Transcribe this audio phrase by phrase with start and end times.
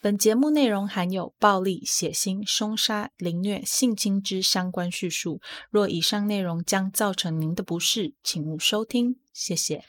[0.00, 5.40] 本节目内容含有暴力、血腥、凶杀、凌虐、性侵之相关叙述。
[5.70, 9.16] 若以上内容将造成您的不适，请勿收听。
[9.32, 9.82] 谢谢。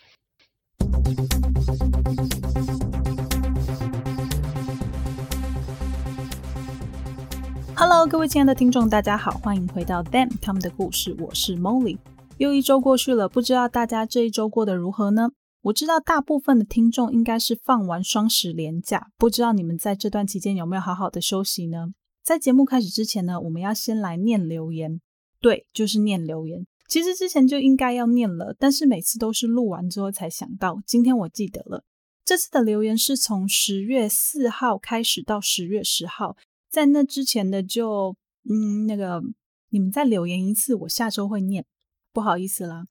[7.76, 12.00] Hello，各位亲爱的听众，大家好，欢迎回到 Them 他们的故事，我是 Molly。
[12.38, 15.30] 又一周过去了，不知道大家这一周过得如何呢？
[15.62, 21.94] 我知道大部分的听众应该是放完双十连假，不知道你们在这段期间有没有好好的休息呢？
[22.24, 25.02] 在节目开始之前呢，我们要先来念留言。
[25.42, 26.66] 对，就是念留言。
[26.88, 30.82] 其实之前就应该要念了，但是每次都是录完之后才想到。
[30.86, 31.84] 今天我记得了，
[32.24, 36.38] 这次的留言是从十月四号开始到十月十号，
[36.70, 38.16] 在那之前的就
[38.50, 39.22] 嗯，那个
[39.70, 41.66] 你们再留言一次，我下周会念。
[42.14, 42.86] 不好意思啦。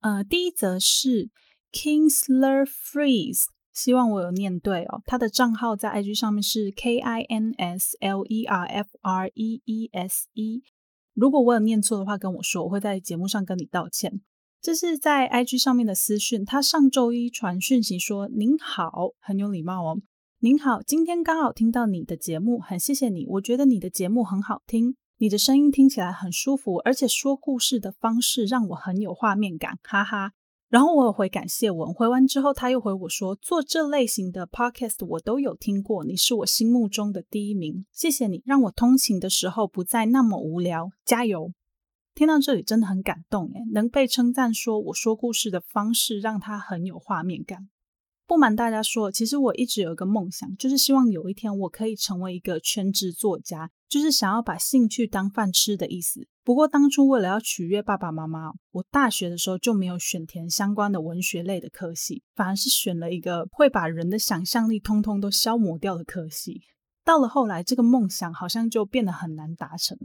[0.00, 1.30] 呃，第一则是。
[1.74, 5.02] Kingsler Freeze，希望我有念对哦。
[5.04, 10.62] 他的账号在 IG 上面是 K I N S L E R F R E E S E。
[11.14, 14.20] 如果我有念错的话，跟我说，我会在节目上跟你道歉。
[14.60, 20.00] 这是在 IG 上面的私讯，他上周一传讯息说：“您好，很有礼貌哦。
[20.38, 23.26] 您好，今天刚好听到你的节目，很谢谢你。
[23.26, 30.32] 我觉得你的节目很好听，你的声音听起来很舒服，而且说故事的方式让我很有画面感，哈哈。”
[30.74, 41.52] 然后我有回感谢文，回完之后他又回我说，做这类型的 podcast 我都有听过，你是我心目中的第一名，谢谢你让我通勤的时候不再那么无聊，加油！
[42.12, 47.68] 听到这里真的很感动诶，能被称赞说我说故事的方式让他很有画面感。
[48.26, 53.70] 不瞒大家说，其实我一直有一个梦想，就是希望有一天我可以成为一个全职作家。
[53.86, 56.26] 就是想要把兴趣当饭吃的意思。
[56.42, 66.62] 不过当初为了要取悦爸爸妈妈，我大学的时候就没有选填相关的文学类的科系，反而是选了一个会把人的想象力通通都消磨掉的科系。
[67.04, 69.96] 到了后来，这个梦想好像就变得很难达成。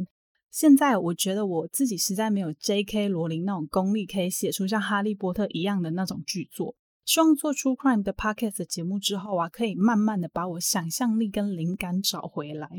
[0.52, 3.08] 现在我觉得我自己实在没有 J.K.
[3.08, 6.76] 罗琳那种功力，可以写出像《哈利波特》一样的那种巨作。
[7.10, 12.70] 希望做出 Crime 的 Podcast 节目之后啊，可以慢慢的把我想象力跟灵感找回来。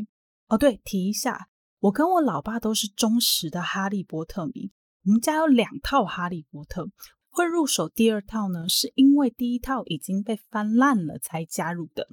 [0.47, 1.49] 哦，对，提一下，
[1.81, 4.71] 我跟我老爸都是忠实的哈利波特迷。
[5.05, 6.87] 我们家有两套哈利波特，
[7.29, 12.07] 会入手第二套呢，是因为第一套已经被翻烂了才加入的。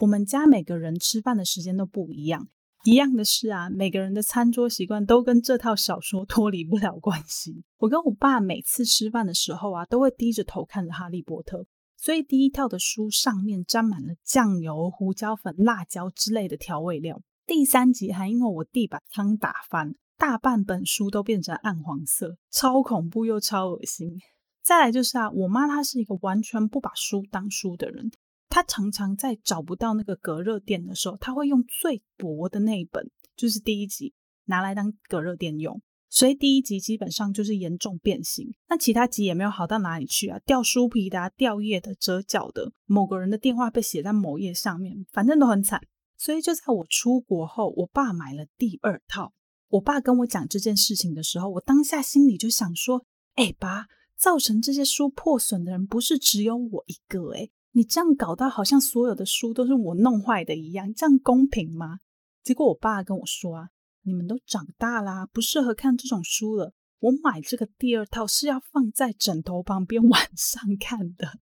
[0.00, 2.48] 我们家每个人吃饭的时间都不一样，
[2.84, 7.62] 一样的是啊，每个人的餐桌习惯都跟这套小说 脱离不了关系。
[7.78, 17.20] 我跟我爸每次吃饭的时候啊，都会低着头看着哈利波特，所以第一套的书上面沾满了酱油、胡椒粉、辣椒之类的调味料。
[17.46, 24.18] 第三集还因为我弟把汤打翻，大半本书都变成暗黄色，超恐怖又超恶心。
[24.62, 28.10] 再来就是啊，我妈她是一个完全不把书当书的人，
[28.50, 34.12] 他常常在找不到那个隔热垫的时候，他会用最薄的那一本，就是第一集
[34.44, 35.80] 拿来当隔热垫用，
[36.10, 38.52] 所以第一集基本上就是严重变形。
[38.68, 45.80] 那其他集也没有好到哪里去啊，掉书皮的，掉页的，折角的，某个人的电话被写在某页上面，反正都很惨。
[46.18, 49.32] 所以就在我出国后，我爸买了第二套。
[49.68, 53.06] 我爸跟我讲这件事情的时候，我当下心里就想说
[53.36, 62.00] ：“哎，爸，造成这些书破损的人不是只有我一个诶，你这样搞到好像所有的书都是我弄坏的一样，这样公平吗？”
[62.42, 63.68] 结果我爸跟我说：“啊，
[64.02, 66.74] 你们都长大啦，不适合看这种书了。
[66.98, 71.38] 我买这个第二套是要放在枕头旁边 晚上看的。”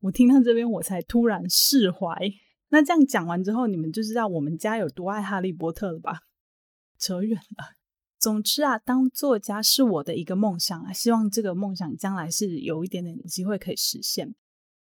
[0.00, 2.14] 我听到这边，我才突然释怀。
[2.68, 6.20] 那这样讲完之后，你们就知道我们家有多爱哈利波特了吧？
[6.98, 7.74] 扯远了。
[8.18, 14.34] 总之啊，当作家是我的一个梦想啊，希望这个梦想将来是有一点点机会可以实现。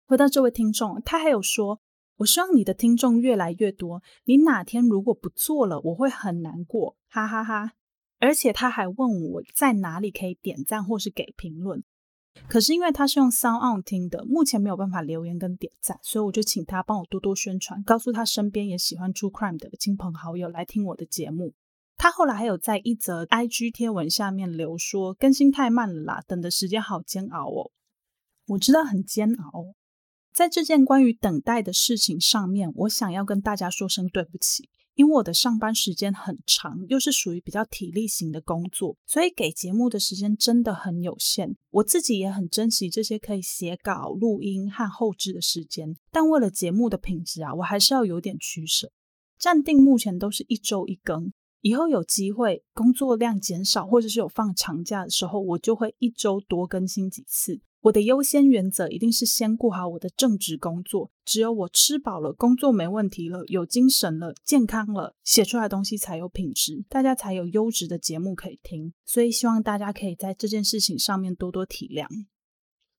[0.07, 1.81] 回到这位听众，他还有说
[2.17, 7.73] ：“我希望你的听众越来越多，你哪天如果不做了，我会很难过，哈哈哈。”
[8.19, 11.83] 而且他还问我在哪里可以点赞或是给评论。
[12.47, 21.53] 可是因为他是用 SoundOn 听的，目前没有办法留言跟点赞，所以我就请他帮我多多宣传，告诉他身边也喜欢 True Crime 的亲朋好友来听我的节目。
[21.97, 27.71] 他后来还有在一则 IG 贴文下面留说，更新太慢了啦，等的时间好煎熬哦。
[28.47, 29.73] 我知道很煎熬，
[30.35, 34.69] 在这件关于等待的事情上面，我想要跟大家说声对不起。
[34.95, 41.55] 因为我的上班时间很长，又是属于比较体力型的工作，所以给节目的时间真的很有限。
[41.71, 48.91] 我自己也很珍惜这些可以写稿、录音和后制的时间，但为了节目的品质啊，我还是要有点取舍。
[49.37, 57.59] 暂定目前都是一周一更，以后有机会工作量减少或者是有放长假的时候，我就会一周多更新几次。
[57.85, 68.91] 我的优先原则一定是先顾好我的正职工作，只有我吃饱了，工作没问题了，有精神了，健康了，写出来的东西才有品质，大家才有优质的节目可以听。
[69.05, 72.07] 所以希望大家可以在这件事情上面多多体谅。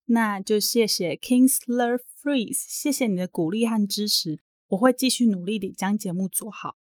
[0.04, 4.38] 那就谢谢 Kingsler Freeze，谢谢你的鼓励和支持，
[4.68, 6.76] 我会继续努力地将节目做好。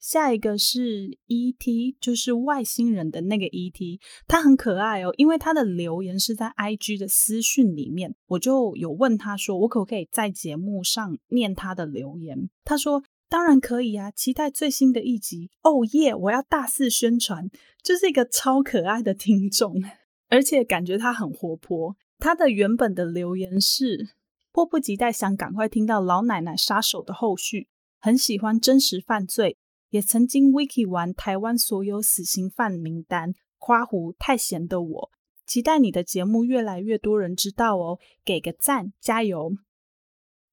[0.00, 12.48] 下一个是 E.T.，就是外星人的那个 E.T.，他很可爱哦，因为他的留言是在 I.G 的私讯里面，我就有问他说，我可不可以在节目上念他的留言？
[12.64, 17.50] 他说当然可以啊，期待最新的一集哦耶我要大肆宣传，
[17.82, 19.82] 就是一个超可爱的听众，
[20.28, 21.96] 而且感觉他很活泼。
[22.18, 24.08] 他的原本的留言是
[24.52, 27.68] 迫不及待想赶快听到老奶奶杀手的后续，
[28.00, 29.56] 很喜欢真实犯罪。
[29.90, 35.10] 也曾经 wiki 完台湾所有死刑犯名单，夸胡太闲的我，
[35.46, 39.52] 期待你的节目越来越多人知道哦，给个赞，加油！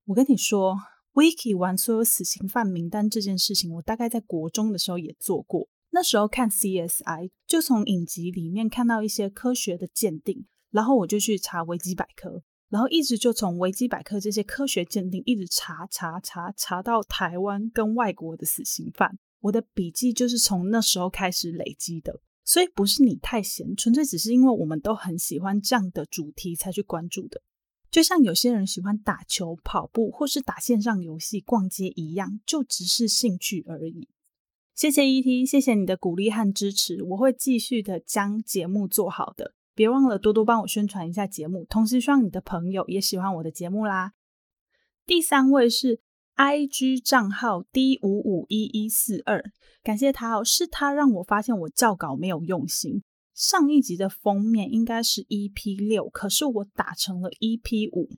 [0.06, 0.78] 我跟你说
[1.14, 5.68] ，wiki 完所有死刑犯名单这件事情，我大概在国中的时候也做过。
[5.92, 19.18] 那时候看 CSI，就从影集里面看到一些科学的鉴定，然后我就去查维基百科，然后一直就从维基百科这些科学鉴定一直查查查查到台湾跟外国的死刑犯。
[19.46, 27.42] 我的笔记就是从那时候开始累积的，所以不是你太闲，纯粹只是因为我们都很喜欢这样的主题才去关注的。
[27.92, 34.10] 就像有些人喜欢打球、跑步，或是打线上游戏、逛街一样，就只是兴趣而已。
[34.74, 39.54] 谢谢 ET，谢谢你的鼓励和支持，我会继续的将节目做好的。
[39.76, 44.14] 别忘了多多帮我宣传一下节目，同时希望你的朋友也喜欢我的节目啦。
[45.06, 46.02] 第三位是。
[46.36, 49.42] IG 账号 D 五五一一四二，
[49.82, 53.04] 感谢他哦，是他让我发现我教稿没有用心。
[53.34, 58.10] 上一集的封面应该是 EP 六，可是我打成了 EP 五。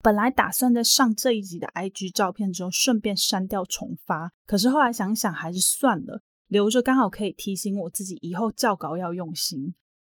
[0.00, 9.74] 本来打算在上这一集的 IG 照片之后顺便删掉重发，可是后来想想还是算了，留着刚好可以提醒我自己以后教稿要用心。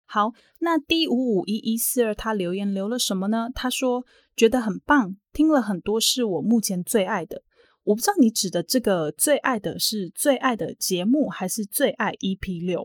[0.08, 3.50] 好，那 D 五五一一四二他留言留了什么呢？
[3.52, 4.06] 他说
[4.36, 7.42] 觉得很棒，听了很多是我目前最爱的。
[7.82, 12.84] 我不知道你指的这个最爱的是最爱的节目，还是最爱 EP 六？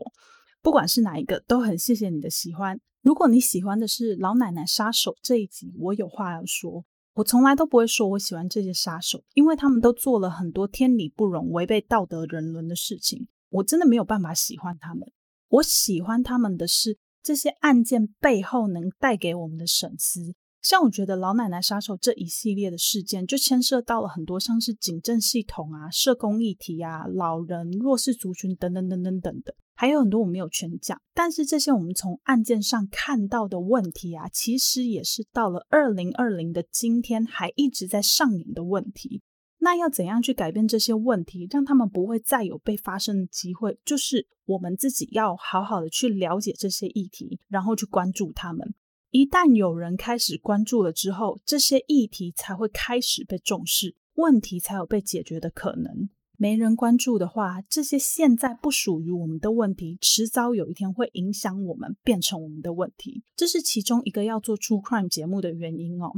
[0.60, 2.80] 不管是哪一个，都很谢谢你的喜欢。
[3.02, 6.84] 如果你喜欢的是老奶奶杀手这一集，我有话要说。
[7.14, 15.10] 我从来都不会说我喜欢这些杀手，因为他们都做了很多天理不容、违背道德人伦的事情，我真的没有办法喜欢他们。
[15.48, 16.98] 我喜欢他们的是。
[17.22, 31.00] 这些案件背后能带给我们的省思，像我觉得老奶奶杀手这一系列的事件，就牵涉到了很多像是警政系统啊、社工议题啊、老人、弱势族群等等等等等等的，还有很多我没有全讲。
[31.14, 39.22] 但是这些我们从案件上看到的问题啊，其实也是到了二零二零的今天还一直在上演的问题。
[39.64, 43.78] 那要怎样去改变这些问题，让他们不会再有被发生的机会？
[43.84, 48.74] 就是我们自己要好好的去了解这些议题，然后去关注他们。
[49.12, 56.10] 一旦有人开始关注了之后，这些议题才会开始被重视，问题才有被解决的可能。
[56.36, 63.22] 没人关注的话，这些现在不属于我们的问题，迟早有一天会影响我们，变成我们的问题。
[63.36, 66.10] 这是其中一个要做 True Crime 节目的原因哦。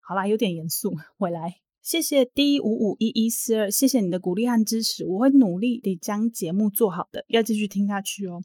[0.00, 1.60] 好啦，有点严肃，回来。
[1.88, 8.42] 谢谢 D 五五一一四二，谢谢你的鼓励和支持，我会努力地将节目做好的，要继续听下去哦。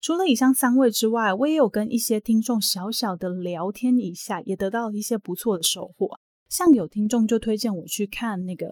[0.00, 6.18] 除了以上三位之外，我也有跟一些听众小小的聊天一下，也得到了一些不错的收获。
[6.48, 8.66] 像有听众就推荐我去看那个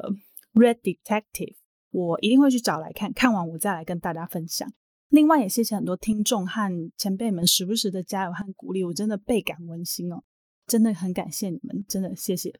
[0.52, 1.54] Red Detective，
[1.92, 4.68] 我一定会去找来看，看完我再来跟大家分享。
[5.10, 10.24] 另外也谢谢很多听众和前辈们时不时的加油和鼓励，我真的倍感温馨哦，
[10.66, 12.52] 真的很感谢你们，真的谢谢。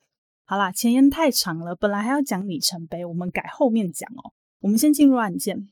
[0.45, 4.33] 好啦，前言太长了，本来还要讲里程碑，我们改后面讲哦。
[4.61, 5.69] 我们先进入案件。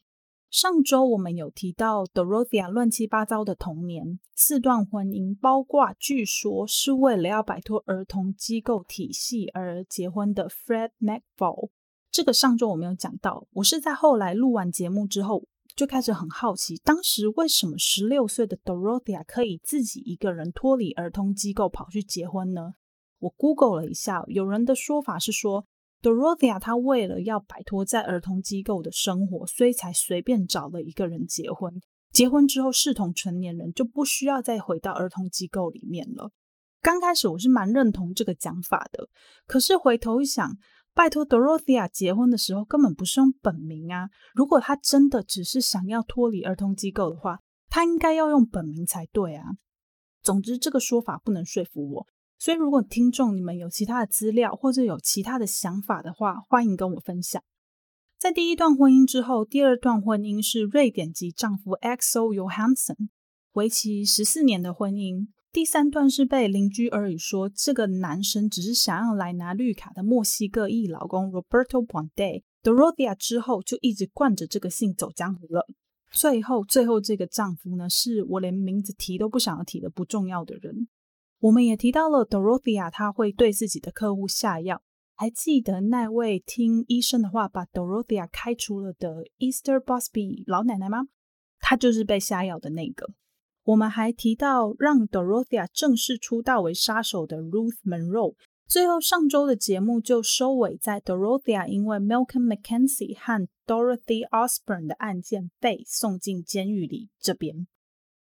[0.50, 11.70] 上周我们有提到 Dorothea 乱七八糟的童年，四段婚姻，包括据说是为了要摆脱儿童机构体系而结婚的 Fred Macfall。
[12.10, 15.44] 这个上周我没有讲到，我是在后来录完节目之后
[15.76, 22.74] 就开始很好奇，当时为什么十六岁的 Dorothea 可以自己一个人脱离儿童机构跑去结婚呢？
[23.20, 25.66] 我 Google 了一下，有人的说法是说
[26.02, 31.80] ，Dorothea 她为了要摆脱在儿童机构的生活，所以才随便找了一个人结婚。
[32.10, 36.32] 结婚之后视同成年人，就不需要再回到儿童机构里面了。
[36.82, 39.08] 刚开始我是蛮认同这个讲法的，
[39.46, 40.56] 可是回头一想，
[40.94, 44.08] 拜托 Dorothea 结婚的时候根本不是用本名啊。
[44.34, 49.44] 如果她真的只是想要脱离儿童机构的话，她应该要用本名才对啊。
[50.22, 52.06] 总之，这个说法不能说服我。
[52.42, 57.42] 所以，如果听众你们有其他的资料或者有其他的想法的话，欢迎跟我分享。
[58.18, 63.10] 在第一段婚姻之后，第二段婚姻是瑞典籍丈夫 Axel Johansson，
[63.52, 65.28] 为期十四年的婚姻。
[65.52, 75.66] 第三段是被邻居耳语说这个男生只是想要来拿绿卡的墨西哥裔老公 Roberto bonte Dorothea 之后，就一直惯着这个姓走江湖了。
[76.10, 80.88] 最后，最后这个丈夫呢，是我连名字提都不想要提的不重要的人。
[81.40, 84.82] 我们也提到了 Dorothea，她会对自己的客户下药。
[85.16, 91.08] 还记得那位听医生的话把 Dorothea 开除了的 Easter Busby 老奶奶吗？
[91.58, 93.06] 她就是被下药的那个。
[93.64, 98.34] 我们还提到让 Dorothea 正式出道为杀手的 Ruth Monroe。
[98.66, 107.66] 最后，上周的节目就收尾在 Dorothea 因为 Malcolm McKenzie 和 Dorothy Osborne 的案件被送进监狱里这边。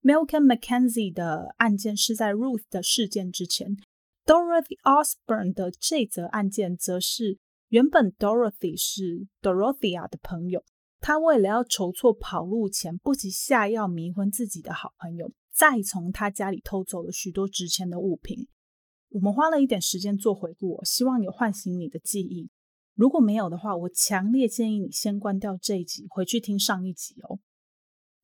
[0.06, 3.76] Malcolm McKenzie 的案件是在 Ruth 的事件之前
[4.24, 10.64] ，Dorothy Osborne 的这则案件则是原本 Dorothy 是 Dorothea 的朋友，
[11.00, 18.48] 她为了要筹措跑路钱，不惜下药迷昏自己的好朋友，再从他家里偷走了许多值钱的物品。
[19.10, 22.52] 我们花了一点时间做回顾，希望有唤醒你的记忆。
[22.94, 27.40] 如果没有的话，我强烈建议你先关掉这一集，回去听上一集哦。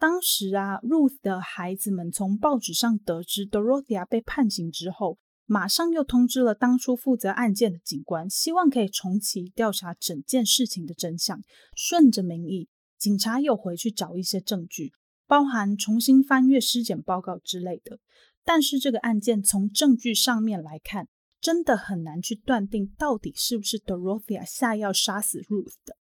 [0.02, 11.40] 当时啊，Ruth 的孩子们从报纸上得知 Dorothea 被判刑之后，马上又通知了当初负责案件的警官，希望可以重启调查整件事情的真相。
[11.76, 12.68] 顺着民意，
[12.98, 14.92] 警察又回去找一些证据，
[15.28, 18.00] 包含重新翻阅尸检报告之类的。
[18.44, 25.96] 但是这个案件从证据上面来看，真的很难去断定到底是不是 Dorothea 下药杀死 Ruth 的。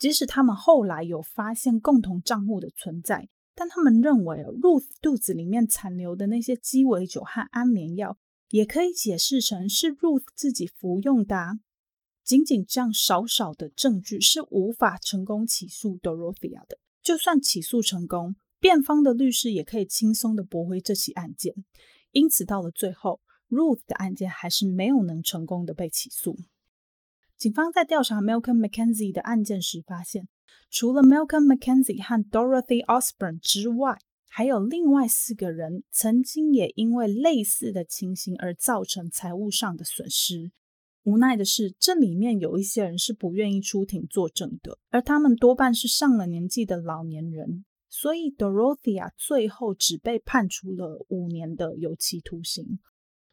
[0.00, 8.16] 即使他们后来有发现共同账户的存在，但他们认为 Ruth 肚子里面残留的那些鸡尾酒和安眠药，
[8.48, 11.58] 也可以解释成是 Ruth 自己服用的。
[12.24, 16.78] 仅仅这样少少的证据是无法成功起诉 Dorothea 的。
[17.02, 21.54] 就算起诉成功，辩方的律师也可以轻松的驳回这起案件，
[22.12, 26.38] 因此到了最后，Ruth 的案件还是没有能成功的被起诉。
[27.40, 30.28] 警方在调查 Malcolm McKenzie 的案件时发现，
[30.68, 33.96] 除了 Malcolm McKenzie 和 Dorothy Osborne 之外，
[34.28, 40.52] 还有另外四个人曾经也因为类似的情形而造成财务上的损失。
[41.04, 47.64] 无奈的是，这里面有一些人是不愿意出庭作证的，而他们多半是上了年纪的老年人。
[47.88, 52.80] 所以，Dorothea 最后只被判处了五年的有期徒刑。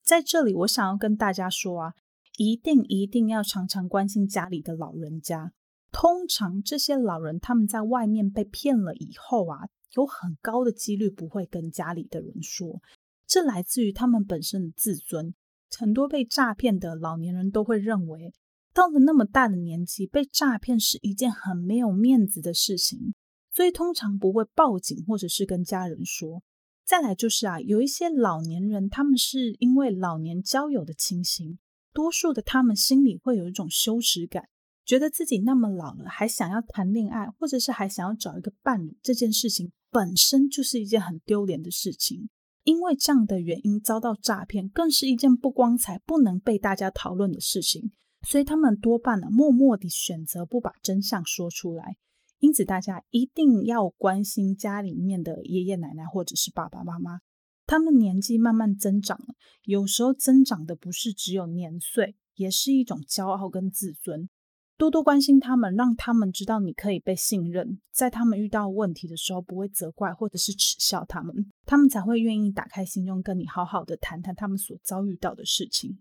[0.02, 1.94] 在这里，我想要跟大家说啊，
[2.38, 5.52] 一定一定要常常关心家里的老人家。
[5.92, 12.80] 通常这些老人他们在外面被骗了以后啊，有很高的几率不会跟家里的人说，
[13.26, 15.34] 这来自于他们本身的自尊。
[15.78, 18.34] 很多被诈骗的老年人都会认为，
[18.74, 23.14] 到了那么大的年纪，被诈骗是一件很没有面子的事情。
[23.52, 26.44] 所以通常不会报警或者是跟家人说。
[26.86, 31.58] 再来就是啊，有一些老年人，他们是因为老年交友的情形，
[31.98, 34.48] 多数的他们心里会有一种羞耻感，
[34.86, 42.30] 觉得自己那么老了还想要谈恋爱，或者是还想要找一个伴侣，这件事情本身就是一件很丢脸的事情。
[42.62, 47.92] 因为这样的原因遭到诈骗，更是一件不光彩、不能被大家讨论的事情。
[48.28, 51.98] 所以他们多半呢，默默地选择不把真相说出来。
[52.38, 57.22] 因此，大家一定要关心家里面的爷爷奶奶或者是爸爸妈妈，
[57.68, 64.30] 他们年纪慢慢增长了，有时候增长的不是只有年岁，也是一种骄傲跟自尊。
[64.78, 76.00] 多多关心他们，让他们知道你可以被信任，在他们遇到问题的时候不会责怪或者是耻笑他们，他们才会愿意打开心胸跟你好好的谈谈他们所遭遇到的事情。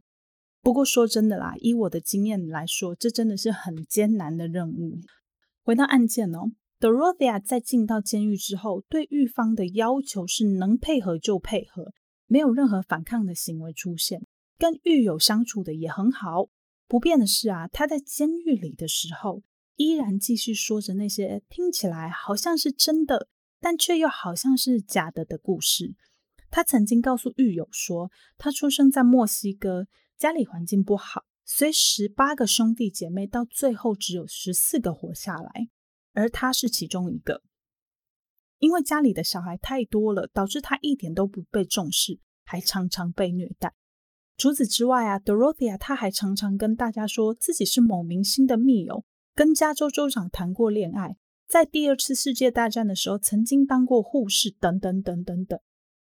[0.62, 5.00] 不过说真的啦，以我的经验来说，这真的是很艰难的任务。
[5.62, 11.92] 回到案件哦，Dorothea 在进到监狱之后，对狱方的要求是能配合就配合，
[12.26, 14.26] 没有任何反抗的行为出现，
[14.59, 16.49] 跟狱友相处的也很好。
[16.88, 19.42] 不变的是啊，他在监狱里的时候，
[19.75, 23.28] 依然继续说着那些听起来好像是真的，
[23.61, 25.95] 但却又好像是假的的故事。
[26.49, 31.25] 他曾经告诉狱友说，他出生在墨西哥，家里环境不好。
[31.45, 35.68] 虽十八个兄弟姐妹，到最后只有十四个活下来，
[36.16, 37.42] 而他是其中一个。
[38.58, 43.75] 因为家里的小孩太多了，导致他一点都不被重视，还常常被虐待。
[44.38, 49.04] 除此之外啊，Dorothea 他还常常跟大家说自己是某明星的密友，
[49.35, 55.61] 跟加州州长谈过恋爱，在第二次世界大战的时候曾经当过护士，等等等等等。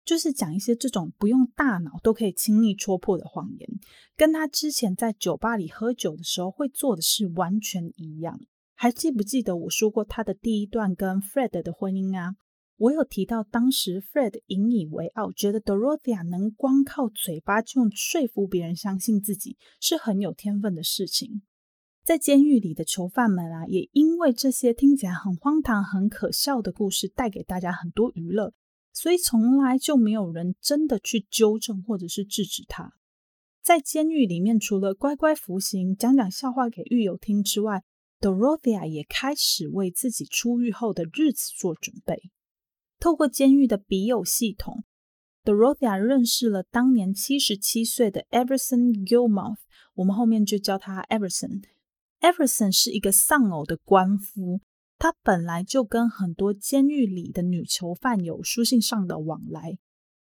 [0.03, 3.69] 就是讲一些这种不用大脑都可以轻易戳破的谎言，
[4.17, 8.39] 跟他之前在酒吧里喝酒的时候会做的事完全一样。
[8.81, 12.37] 还记不记得我说过他的第一段跟 Fred 的婚姻啊？
[12.77, 21.41] 我有提到当时 Fred 引以为傲，觉得 Dorothea 能光靠嘴巴就说服别人相信自己是很有天分的事情。
[22.05, 28.53] 在监狱里的囚犯们啊，也因为这些听起来很荒唐、很可笑的故事，带给大家很多娱乐，
[28.93, 32.93] 所以从来就没有人真的去纠正或者是制止他。
[33.61, 37.83] 在监狱里面，除了乖乖服刑、讲讲笑话给狱友听之外
[38.19, 42.31] ，Dorothea 也开始为自己出狱后的日子做准备。
[42.99, 44.83] 透过监狱的笔友系统
[45.43, 49.59] ，Dorothea 认识了当年七十七岁的 Everson Gilmouth，
[49.95, 51.63] 我们后面就叫他 Everson。
[52.19, 54.59] Everson 是一个丧偶的官夫，
[54.97, 59.77] 他本来就跟很多监狱里的女囚犯有书信上的往来。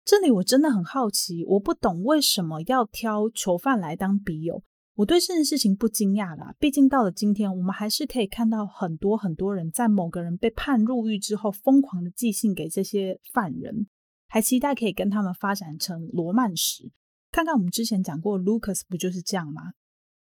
[0.04, 4.64] 这里我真的很好奇，我不懂为什么要挑囚犯来当笔友。
[5.00, 13.88] 我对这件事情不惊讶啦，毕竟到了今天，我们还是可以看到很多很多人在某个人被判入狱之后，疯狂的寄信给这些犯人，
[14.28, 16.92] 还期待可以跟他们发展成罗曼史。
[17.32, 19.72] 看看我们之前讲过，Lucas 不就是这样吗？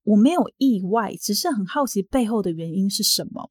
[0.05, 3.51] 我没有意外，只是很好奇背后的原因是什么。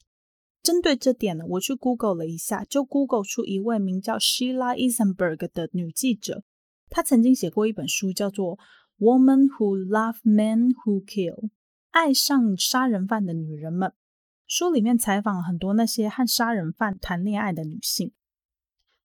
[0.63, 6.45] 针对这点呢，我去 Google 了一下，就 Google 出一位名叫 Sheila Eisenberg 的女记者，
[6.89, 8.55] 她曾经写过一本书，叫做
[8.99, 11.35] 《Women Who Love Men Who Kill》，
[11.91, 13.93] 爱上杀人犯的女人们。
[14.45, 18.11] 书里面采访了很多那些和杀人犯谈恋爱的女性。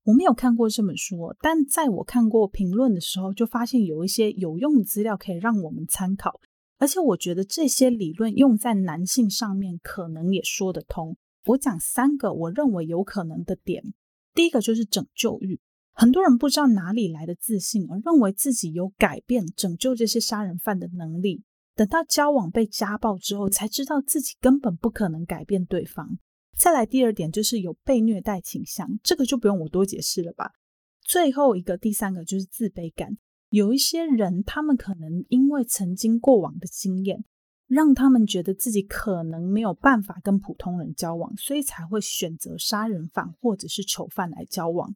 [0.03, 6.41] 我没有看过这本书，但在我看过评论的时候，就发现有一些有用的资料可以让我们参考。
[6.79, 11.17] 而且我觉得这些理论用在男性上面可能也说得通。
[11.45, 13.95] 我讲三个我认为有可能的点。
[14.35, 15.61] 第一个就是拯救欲，
[15.95, 21.45] 很多人不知道哪里来的自信，而认为自己有改变、拯救这些杀人犯的能力。
[21.77, 26.19] 等到交往被家暴之后，才知道自己根本不可能改变对方。
[26.57, 30.53] 再来第二点就是有被虐待倾向，这个就不用我多解释了吧。
[31.01, 33.17] 最后一个，第三个就是自卑感。
[33.51, 37.25] 有一些人，他们可能因为曾经过往的经验，
[37.67, 44.95] 让他们觉得自己可能没有办法跟普通人交往，所以才会选择杀人犯或者是囚犯来交往。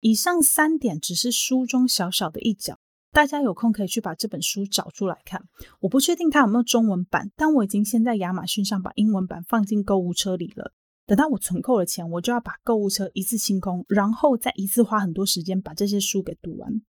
[0.00, 2.78] 以上三点只是书中小小的一角，
[3.12, 5.42] 大家有空可以去把这本书找出来看。
[5.80, 10.72] 我不确定它有没有中文版，但我已经先在亚马逊上把英文版放进购物车里了。
[11.06, 16.82] 等到我存够了钱，我就要把购物车一次清空，然后再一次花很多时间把这些书给读完。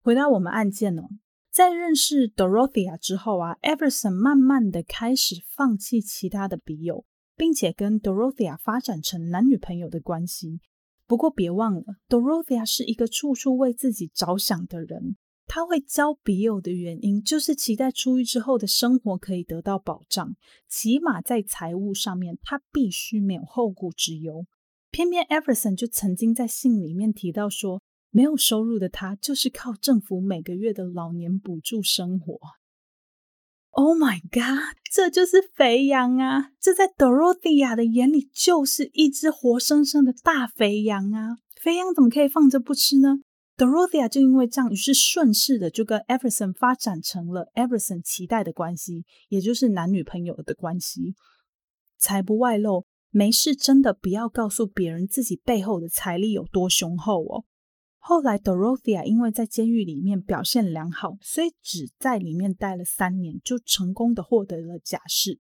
[0.00, 1.02] 回到我们案件哦，
[1.52, 7.04] 在认识 Dorothea 之后啊，Everson 慢慢的开始放弃其他的笔友，
[7.36, 10.60] 并且跟 Dorothea 发展成男女朋友的关系。
[11.08, 15.16] 不过别忘了，Dorothea 是一个处处为自己着想的人，
[15.46, 20.36] 他会交笔友的原因就是期待出狱之后的生活可以得到保障，
[20.68, 24.44] 起码在财务上面他必须没有后顾之忧。
[24.90, 32.38] 偏偏 Everson 就曾经在信里面提到说，没有收入的他，就是靠政府每个月的老年补助生活。
[33.78, 36.50] Oh my god，这就是肥羊啊！
[36.58, 41.36] 这在 Dorothea 的眼里就是一只活生生的大肥羊啊！
[41.62, 43.18] 肥羊怎么可以放着不吃呢
[43.56, 51.14] ？Dorothea 就因为这样，于是顺势的就跟 Everson 发展成了 Everson 期待的关系，也就是男女朋友的关系。
[51.96, 57.44] 财不外露，没事真的不要告诉别人自己背后的财力有多雄厚哦。
[58.08, 65.38] 后来，Dorothea 因为在监狱里面表现良好，所以只在里面待了三年，就成功的获得了假释。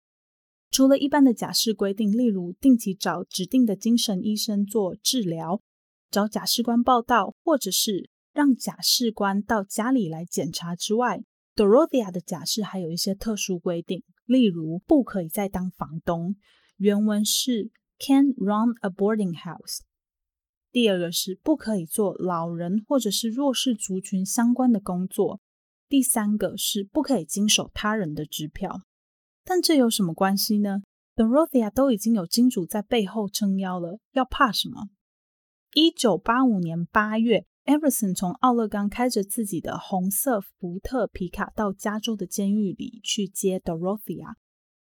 [0.71, 5.61] 除了一般的假释规定，例如定期找指定的精神医生做治疗、
[6.09, 11.21] 找假释官报到，或者是让假释官到家里来检查之外
[11.57, 16.37] ，Dorothea 的假释还有一些特殊规定，例如不可以再当房东。
[16.77, 19.79] 原文是 Can't run a boarding house。
[20.73, 25.39] 第二个是不可以做老人或者是弱势族群相关的工作。
[25.87, 28.81] 第三个是不可以经手他人的支票。
[29.45, 30.81] 但这有什么关系呢
[31.15, 34.89] ？Dorothea 都已经有金主在背后撑腰了，要怕什么？
[35.75, 44.33] 一九八五年八月，Everson 从奥勒冈开着自己的红色福特皮卡到加州的监狱里去接 Dorothea。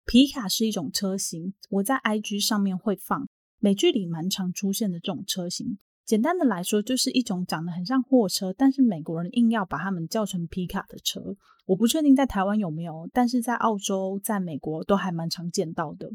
[0.05, 3.27] 皮卡是一种车型，我在 IG 上面会放。
[3.63, 11.37] 美剧里蛮常出现的这种车型，简单的来说，就是一种长得很像货车，但是美国人硬要把它们叫成皮卡的车。
[11.67, 16.09] 我不确定在台湾有没有，但是在澳洲、在美国都还蛮常见到的。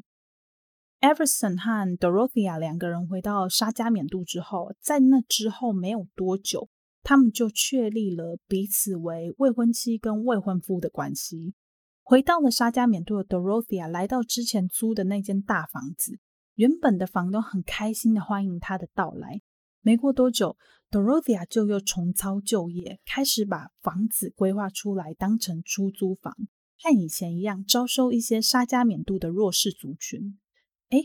[1.01, 6.69] Everson 和 Dorothea 两个人回到沙加缅度之后，在那之后没有多久
[7.05, 11.55] 他们就确立了彼此为未婚妻跟未婚夫的关系。
[12.03, 16.19] 回到了沙加缅度的 Dorothea 来到之前租的那间大房子，
[16.57, 19.40] 原本的房东很开心的欢迎他的到来。
[19.83, 20.57] 没过多久
[20.90, 26.35] ，Dorothea 就又重操旧业，开始把房子规划出来当成出租房，
[26.83, 30.38] 和以前一样招收一些沙加缅度的弱势族群。
[30.88, 30.99] 哎，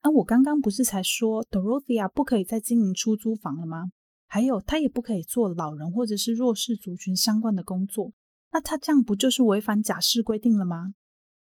[0.00, 3.92] 啊，我刚刚不是才说 Dorothea 不可以再经营出租房了吗？
[4.26, 8.12] 还有，他也不可以做老人或者是弱势族群相关的工作。
[8.50, 10.94] 那他这样不就是违反假释规定了吗？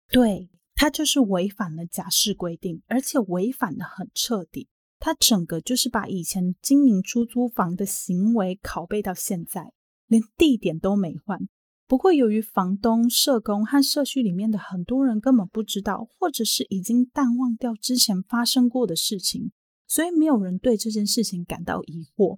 [0.10, 4.70] 对，他就是违反了假释规定，而且违反得很彻底。
[5.00, 9.74] 他整个就是把以前经营出租房的行为拷贝到现在，
[10.06, 11.40] 连地点都没换。
[11.88, 19.52] 不过，由于房东、社工和社区里面的很多人根本不知道，或者是已经淡忘掉之前发生过的事情，
[19.88, 22.38] 所以没有人对这件事情感到疑惑。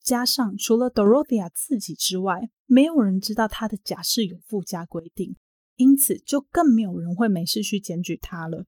[0.00, 5.34] 加上除了 Dorothea 自己之外，没有人知道他的假释有附加规定，
[5.76, 8.66] 因此就更没有人会没事去检举他了。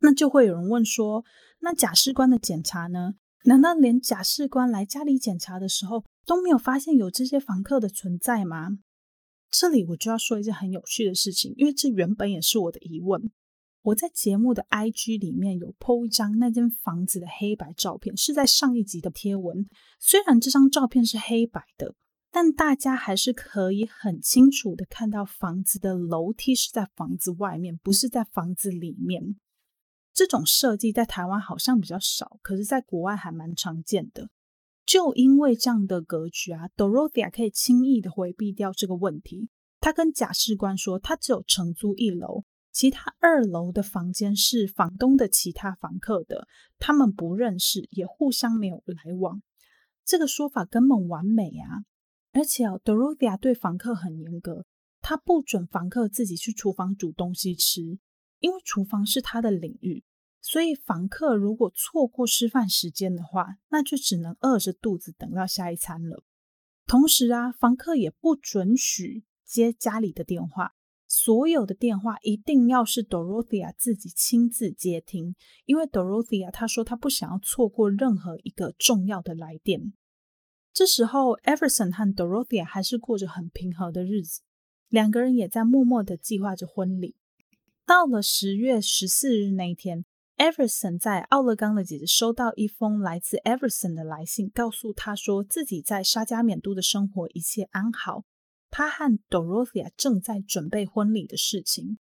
[0.00, 1.24] 那就会有人问说，
[1.60, 3.14] 那假释官的检查呢？
[3.44, 8.78] 难道连假释官来家里检查的时候都没有发现有这些房客的存在吗？
[9.50, 13.30] 这里我就要说一件很有趣的事情，因为这原本也是我的疑问。
[13.82, 19.66] 我在节目的 IG 里面有 po 一张那间房子的黑白照片，是在上一集的贴文。
[19.98, 21.94] 虽然这张照片是黑白的，
[22.30, 29.36] 但大家还是可以很清楚的看到房子的楼梯是在房子外面，不是在房子里面。
[30.12, 34.28] 这种设计在台湾好像比较少，可是在国外还蛮常见的。
[34.84, 39.48] 就因为这样的格局啊，Dorothea 可以轻易的回避掉这个问题。
[39.80, 42.44] 他跟假释官说，他只有承租一楼。
[42.70, 46.46] 其他二楼的房间是房东的其他房客的，
[46.78, 49.42] 他们不认识，也互相没有来往。
[50.04, 51.82] 这个说法根本完美啊！
[52.32, 54.64] 而且哦，Dorothea 对房客很严格，
[55.00, 57.98] 他不准房客自己去厨房煮东西吃，
[58.40, 60.04] 因为厨房是他的领域。
[60.40, 66.22] 所以房客如果错过吃饭时间的话，那就只能饿着肚子等到下一餐了。
[66.86, 70.74] 同时啊，房客也不准许接家里的电话。
[71.10, 79.94] 所有的电话一定要是 Dorothea 自己亲自接听，因为 Dorothea 她说她不想要错过任何一个重要的来电。
[80.78, 84.42] 这时候，Everson 和 Dorothea 还是过着很平和的日子，
[84.88, 87.16] 两个人也在默默的计划着婚礼。
[87.84, 90.04] 到了十月十四日那一天
[90.36, 98.22] ，Everson 在奥勒冈的姐姐收到一封来自 Everson 的来信，告诉他说自己在沙加缅度的生活一切安好。
[98.70, 101.98] 他和 Dorothea 正在准备婚礼的事情。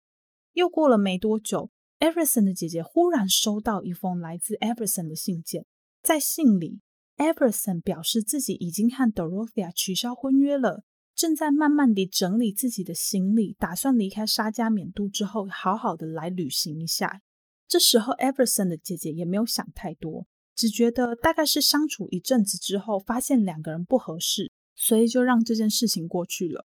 [0.53, 5.65] 又过了没多久，Everson 的姐姐忽然收到一封来自 Everson 的信件。
[6.03, 6.79] 在信里
[7.17, 17.21] ，Everson 表示自己已经和 Dorothea 取消婚约了，正在慢慢地整理自己的行李，打算离开沙加缅度之后，好好的来旅行一下。
[17.67, 20.25] 这时候，Everson 的姐姐也没有想太多，
[20.55, 24.51] 只觉得大概是相处一阵子之后，发现两个人不合适。
[24.79, 26.67] 所以就让这件事情过去了。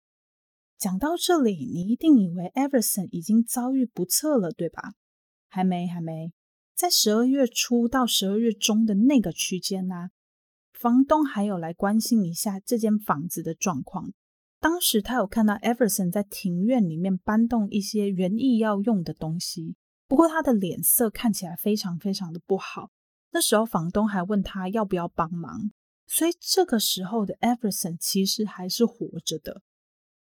[0.79, 4.93] 讲到这里，你一定以为 Everson 已经遭遇不测了，对吧？
[5.47, 6.33] 还没，还没。
[6.73, 10.09] 在十二月初到十二月中的那个区间呢、
[10.79, 14.13] 房东还有来关心一下这间房子的状况。
[14.61, 19.75] 当时他有看到 Everson 在庭院里面搬动一些园艺要用的东西，
[20.07, 22.91] 不过他的脸色看起来非常非常的不好。
[23.31, 25.69] 那时候房东还问他要不要帮忙。
[26.07, 29.61] 所以这个时候的 Everson 其实还是活着的，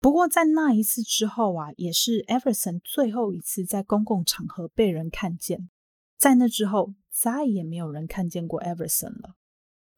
[0.00, 5.70] 不过在那一次之后啊，也是 Everson 最后一次在公共场合被人看见。
[6.18, 9.36] 在那之后，再也没有人看见过 Everson 了。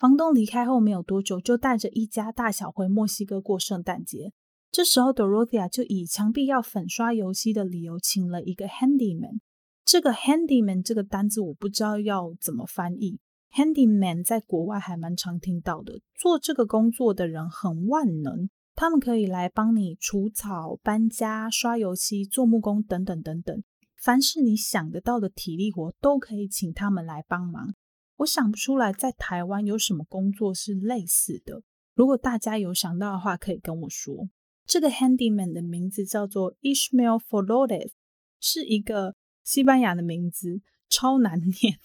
[0.00, 4.32] 房东离开后没有多久，就带着一家大小回墨西哥过圣诞节。
[4.70, 9.40] 这时候，Dorothea 就以墙壁要粉刷油漆的理由，请了一个 handyman。
[9.84, 13.20] 这个 handyman 这个单字我不知道要怎么翻译。
[13.54, 23.62] Handyman 在国外还蛮常听到的，做这个工作的人很万能，他们可以来帮你除草、搬家、刷油漆、做木工等等等等，
[23.98, 27.74] 凡是你想得到的体力活都可以请他们来帮忙。
[28.20, 31.62] 我想不出来在台湾有什么工作是类似的，
[31.94, 34.28] 如果大家有想到的话，可以跟我说。
[34.66, 37.92] 这个 Handyman 的名字叫做 Ishmael Flores，
[38.38, 41.78] 是一个西班牙的名字，超难念。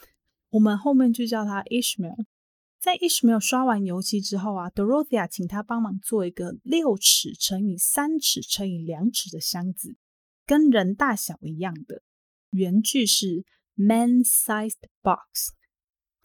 [0.50, 2.26] 我们后面就叫他 Ishmael。
[2.80, 9.96] 在 Ishmael 刷完油漆之后啊，Dorothea 请他帮忙做一个六尺乘以三尺乘以两尺的箱子，
[10.46, 12.04] 跟人大小一样的。
[12.52, 13.46] 原句是
[13.76, 15.54] man-sized box。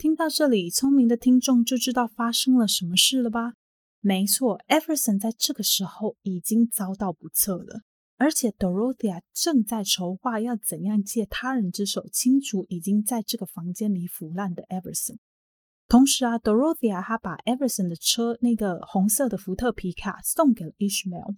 [0.01, 3.53] 听到这里，聪明的听众就知道发生了什么事了吧？
[4.01, 7.83] 没错，Everson 在这个时候已经遭到不测了，
[8.17, 15.19] 而且 Dorothea 正在筹划要怎样借他人之手清除已经在这个房间里腐烂的 Everson。
[15.87, 21.37] 同时啊，Dorothea 她把 Everson 的车那个红色的福特皮卡送给了 Ishmael。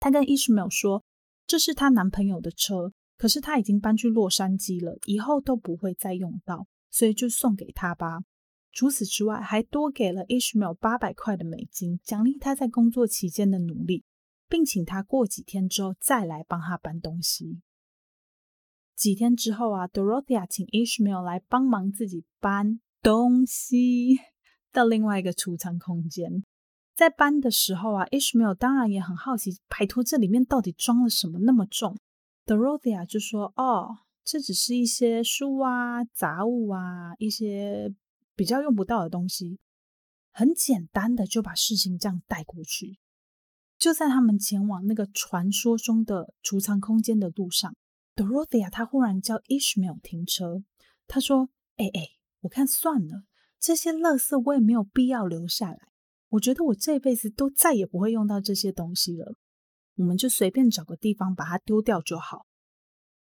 [0.00, 1.04] 她跟 Ishmael 说，
[1.46, 8.20] 这是她男朋友的车，可是他已经搬去洛杉矶了，以后都不会再用到，所以就送给他吧。
[8.70, 14.04] 除此之外，还多给了 Ishmael 八百块的美金，奖励他在工作期间的努力，
[14.48, 17.60] 并请他过几天之后再来帮他搬东西。
[18.94, 24.18] 几天之后啊，Dorothea 请 Ishmael 来帮忙自己搬东西
[24.70, 26.44] 到另外一个储藏空间。
[26.94, 31.98] 在搬的时候啊，Ishmael 当然也很好奇，拜托这里面到底装了什么那么重
[32.46, 37.94] ？Dorothea 就说：“哦，这只是一些书啊、杂物啊，一些。”
[38.34, 39.60] 比较用不到的东西，
[40.32, 42.98] 很简单的就把事情这样带过去。
[43.78, 47.76] 就在他们前往那个传说中的储藏空间的路上
[48.16, 50.64] ，Dorothea 她忽然叫 Ishmael 停车。
[51.06, 52.08] 她说：“哎哎，
[52.40, 53.24] 我看算了，
[53.60, 55.78] 这些垃圾我也没有必要留下来。
[56.30, 59.36] 我觉得我这辈子都再也不会用到这些东西了。
[59.96, 62.46] 我们就随便找个地方把它丢掉就好。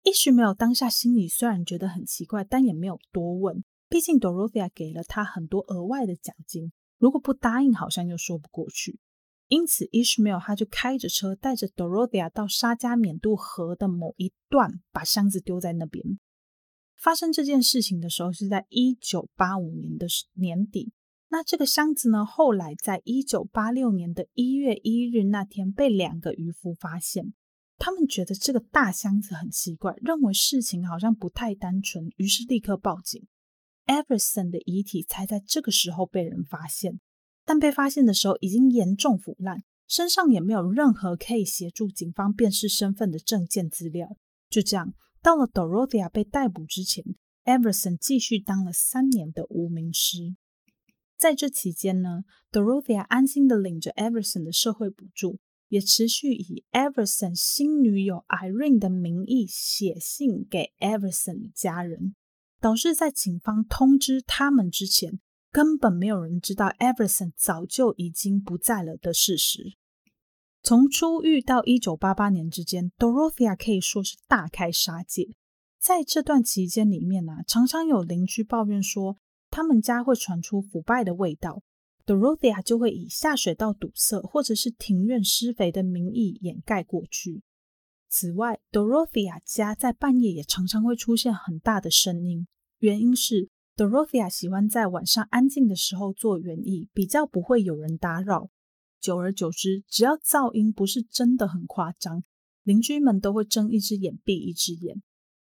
[0.07, 3.65] ”Ishmael 当下心里虽然觉得很奇怪，但也没有多问。
[3.89, 8.99] 毕竟 Dorothea 给了他很多额外的奖金，如果不答应，好像又说不过去。
[9.49, 16.19] 因此，Ishmael 他就开着车带着 Dorothea 到沙加缅度河的某一段，把箱子丢在那边。
[16.97, 20.93] 发生这件事情的时候是在一九八五年的年底。
[21.29, 27.33] 那这个箱子呢，后来在一九八六年的一月一日那天被两个渔夫发现。
[27.77, 33.25] 他们觉得这个大箱子很奇怪，认为事情好像不太单纯，于是立刻报警。
[33.85, 36.99] Everson 的遗体才在这个时候被人发现，
[37.45, 44.17] 但被发现的时候已经严重腐烂，身上也没有任何可以协助警方辨识身份的证件资料。
[44.49, 47.03] 就这样，到了 Dorothea 被逮捕之前
[47.45, 50.35] ，Everson 继续当了三年的无名尸。
[51.17, 62.15] 在这期间呢，Dorothea 安心的领着 Everson 的社会补助，也持续以 Everson 新女友 Irene 的名义写信给 Everson 的家人。
[62.59, 65.19] 导致在警方通知他们之前，
[65.51, 69.77] 根本没有人知道 Everson 早就已经不在了的事实。
[70.63, 75.35] 从出狱到一九八八年之间，Dorothea 可以说是大开杀戒。
[75.79, 79.17] 在这段期间里面呢、啊，常常有邻居抱怨说，
[79.51, 81.61] 他们家会传出腐败的味道
[82.07, 87.43] ，Dorothea 就会以下水道堵塞或者是庭院施肥的名义掩盖过去。
[88.09, 92.47] 此外，Dorothea 家在半夜也常常会出现很大的声音，
[92.79, 98.49] 原因是 Dorothea 喜欢在晚上安静的时候做园艺，比较不会有人打扰。
[99.01, 102.23] 久而久之，只要噪音不是真的很夸张，
[102.63, 105.03] 邻居们都会睁一只眼闭一只眼。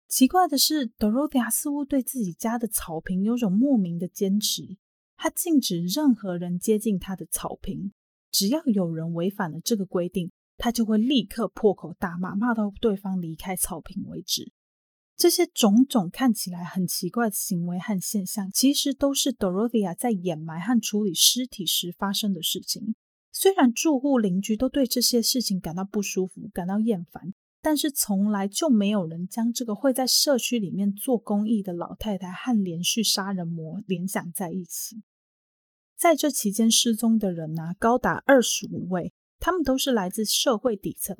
[0.07, 4.77] 奇怪的是，Dorothea 似乎对自己家的草坪有种莫名的坚持，
[5.21, 7.91] 他禁止任何人接近他的草坪，
[8.31, 10.31] 只要有人违反了这个规定。
[10.61, 14.51] 他就会立刻破口大骂，骂到对方离开草坪为止。
[15.15, 22.95] 这些种种看起来很奇怪的行为和现象，其实都是 Dorothea 在掩埋和处理尸体时发生的事情。
[23.31, 35.01] 虽然住户邻居都对这些事情感到不舒服、感到厌烦，但是从来就没有人将这个会在社区里面做公益的老太太和连续杀人魔联想在一起。
[35.99, 39.13] 在这期间失踪的人呢、啊，高达二十五位。
[39.37, 41.15] 他们都是来自社会底层，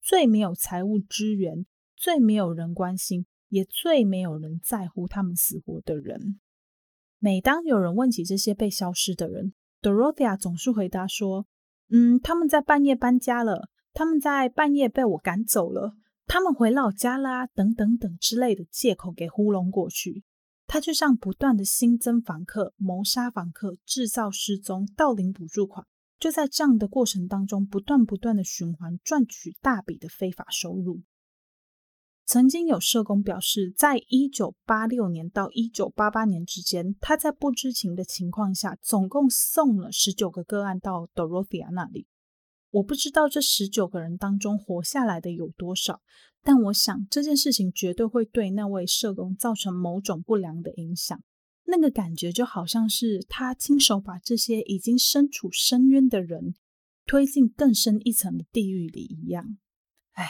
[0.00, 1.66] 最没有财务支援，
[1.96, 6.40] 最没有人关心，也最没有人在乎他们死活的人。
[7.18, 11.46] 每当有人问起这些被消失的人，Dorothea 总是回答说
[11.90, 20.22] ：“嗯，他们在半夜搬家了，他们在半夜被我赶走了，他们回老家啦，等等等之类的借口给糊弄过去。
[20.66, 25.86] 他就像不断的新增房客、谋杀房客、制造失踪、盗领补助款。”
[26.18, 31.02] 就在这样的过程当中，不断不断的循环，赚取大笔的非法收入。
[32.24, 42.06] 曾经有社工表示，在一九八六年到一九八八年之间，他在不知情的情况下，总共送了十九个个案到 Dorothea 那里。
[42.70, 46.00] 我不知道这十九个人当中活下来的有多少，
[46.44, 51.20] 但我想这件事情绝对会对那位社工造成某种不良的影响。
[51.66, 56.54] 那个感觉就好像是他亲手把这些已经身处深渊的人
[57.06, 59.56] 推进更深一层的地狱里一样。
[60.12, 60.28] 唉，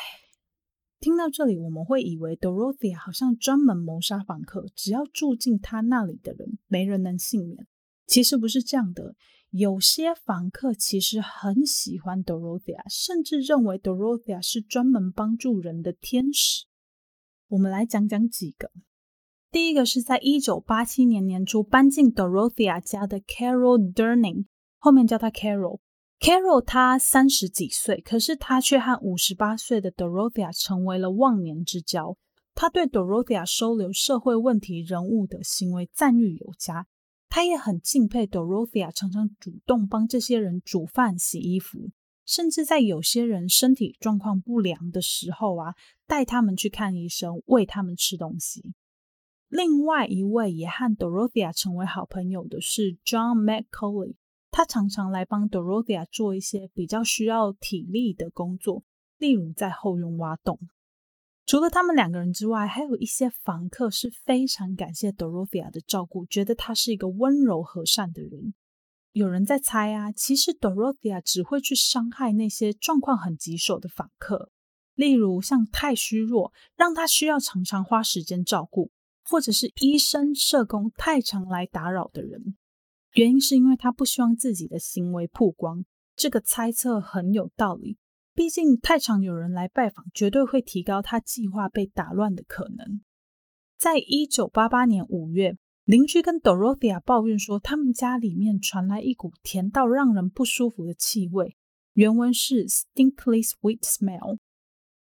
[1.00, 7.66] 听到这里，我们会以为 Dorothea 好像专门谋杀房客，只要住进他那里的人，没人能幸免。
[8.06, 9.16] 其实不是这样的，
[9.56, 16.66] 有些房客其实很喜欢 Dorothea，甚至认为 Dorothea 是专门帮助人的天使。
[17.46, 18.72] 我们来讲讲几个。
[19.52, 24.46] 第一个是在一九八七年年初搬进 Dorothea 家的 Carol Durning，
[24.80, 25.78] 后面叫她 Carol。
[26.18, 32.16] Carol 她三十几岁，可是她却和五十八岁的 Dorothea 成为了忘年之交。
[32.56, 36.88] 她对 Dorothea 收留社会问题人物的行为赞誉有加，
[37.34, 41.90] 他也很敬佩 Dorothea 常常主动帮这些人煮饭、洗衣服，
[42.24, 45.74] 甚至在有些人身体状况不良的时候啊，
[46.06, 48.72] 带他们去看医生，喂他们吃东西。
[49.48, 54.14] 另外一位也和 Dorothea 成为好朋友的是 John Macaulay，
[54.52, 58.84] 他常常来帮 Dorothea 做一些比较需要体力的工作，
[59.18, 60.60] 例如在后院挖洞。
[61.46, 68.54] 除了他们两个人之外，还有一些房客是非常感谢 Dorothea 的照顾，觉得他是一个温柔和善的人。
[69.12, 74.50] 有人在猜啊，其实 Dorothea 只会去伤害那些状况很棘手的房客，
[74.94, 78.90] 例如像太虚弱，让他需要常常花时间照顾。
[79.26, 82.58] 或者是医生、社工太常来打扰的人，
[83.14, 85.86] 原因是因为他不希望自己的行为曝光。
[86.14, 87.96] 这个猜测很有道理，
[88.34, 93.00] 毕竟太常有人来拜访，绝对会提高他计划被打乱的可能。
[93.78, 101.56] 在一九八八年五月，邻居跟 Dorothea 抱怨说，他们家里面传来一股甜到让人不舒服的气味，
[101.92, 104.38] 原文是 stinkly sweet smell”。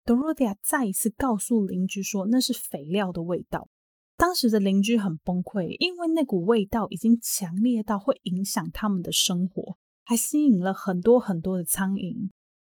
[0.04, 3.68] Dorothea 再一次告诉邻居说，那是肥料的味道。
[4.16, 12.28] 当时的邻居很崩溃，因为那股味道已经强烈到会影响他们的生活，还吸引了很多很多的苍蝇。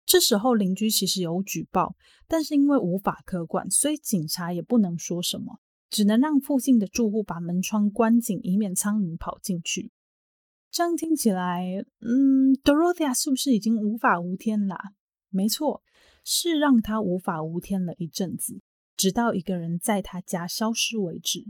[0.05, 1.95] 这时候邻居其实有举报，
[2.27, 5.59] 但是因为无法可管，所以警察也不能说什么，
[5.89, 9.91] 只能让附近的住户把门窗关紧，以免苍蝇跑进去。
[10.69, 11.65] 这样听起来，
[11.99, 14.77] 嗯，Dorothea 是不是已经无法无天了？
[15.29, 15.81] 没错，
[16.23, 18.61] 是让他无法无天了一阵子。
[18.97, 21.45] 直到一个人在他家消失为止。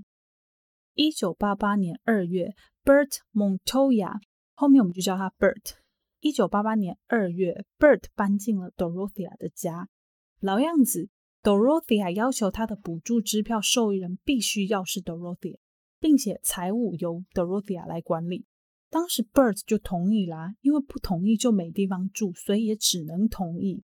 [0.94, 4.20] 一九八八年二月，Bert Montoya，
[4.54, 5.81] 后面我们就叫他 Bert。
[6.22, 9.90] 一九八八年二月，Bert 搬进了 Dorothea 的家。
[10.40, 11.10] 老样子
[11.42, 15.58] ，Dorothea 要求他的补助支票受益人必须要是 Dorothea，
[16.00, 18.46] 并且财务由 Dorothea 来管理。
[18.92, 23.82] 当时 Bert 就同意啦，因为不同意就没地方住，所以也只能同意。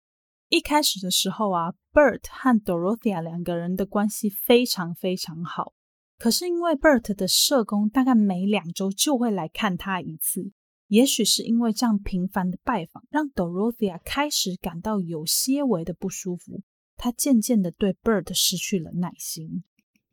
[0.49, 5.73] 一开始的时候啊，Bert 和 Dorothea 两个人的关系非常非常好。
[6.17, 10.51] 可是因为 Bert 的社工大概每两周就会来看他一次，
[10.93, 16.62] 也许是因为这样频繁的拜访，让 Dorothea 开始感到有些微的不舒服。
[16.95, 19.63] 他渐渐的对 Bert 失去了耐心。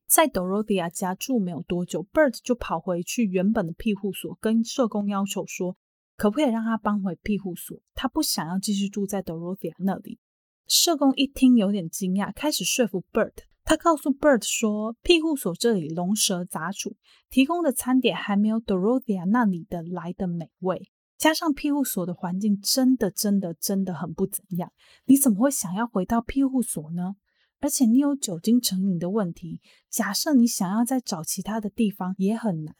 [0.06, 5.76] 在 Dorothea 家住没有多久，Bert 就跑回去原本的庇护所，跟社工要求说，
[6.16, 7.78] 可不可以让他搬回庇护所？
[7.92, 10.18] 他不想要继续住在 Dorothea 那里。
[10.66, 13.34] 社工一听有点惊讶，开始说服 Bert。
[13.70, 16.96] 他告诉 Bert 说，庇护所这里龙蛇杂处，
[17.28, 20.90] 提供的餐点还没有 Dorothea 那里的来的美味。
[21.16, 24.72] 加上庇护所的环境真的真的真的很不怎样，
[25.04, 27.14] 你怎么会想要回到庇护所呢？
[27.60, 32.74] 而且你有酒精成瘾的问题，假设你想要再找其他的地方也很难。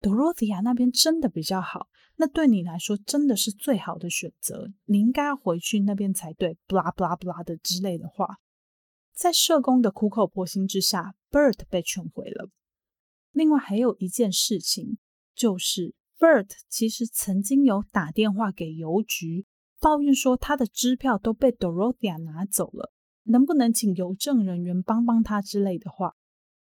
[0.00, 4.72] Dorothea 那边真的比较好，那对你来说真的是最好的选择。
[4.86, 6.56] 你应该要回去那边才对。
[6.66, 8.38] blah blah blah 的之类的话，
[9.20, 12.48] 在社工的苦口婆心之下，Bert 被劝回了。
[13.32, 14.96] 另外还有一件事情，
[15.34, 19.44] 就是 Bert 其实曾经有打电话给邮局，
[19.78, 26.14] 抱怨说他的支票都被 Dorothea 拿走了，能不能请邮政人员帮帮他之类的话。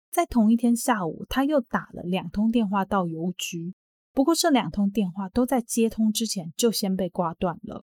[0.09, 3.75] 在同一天下午，他又打了两通电话到邮局，
[4.11, 7.85] 不过这两通电话都在接通之前就先被挂断了。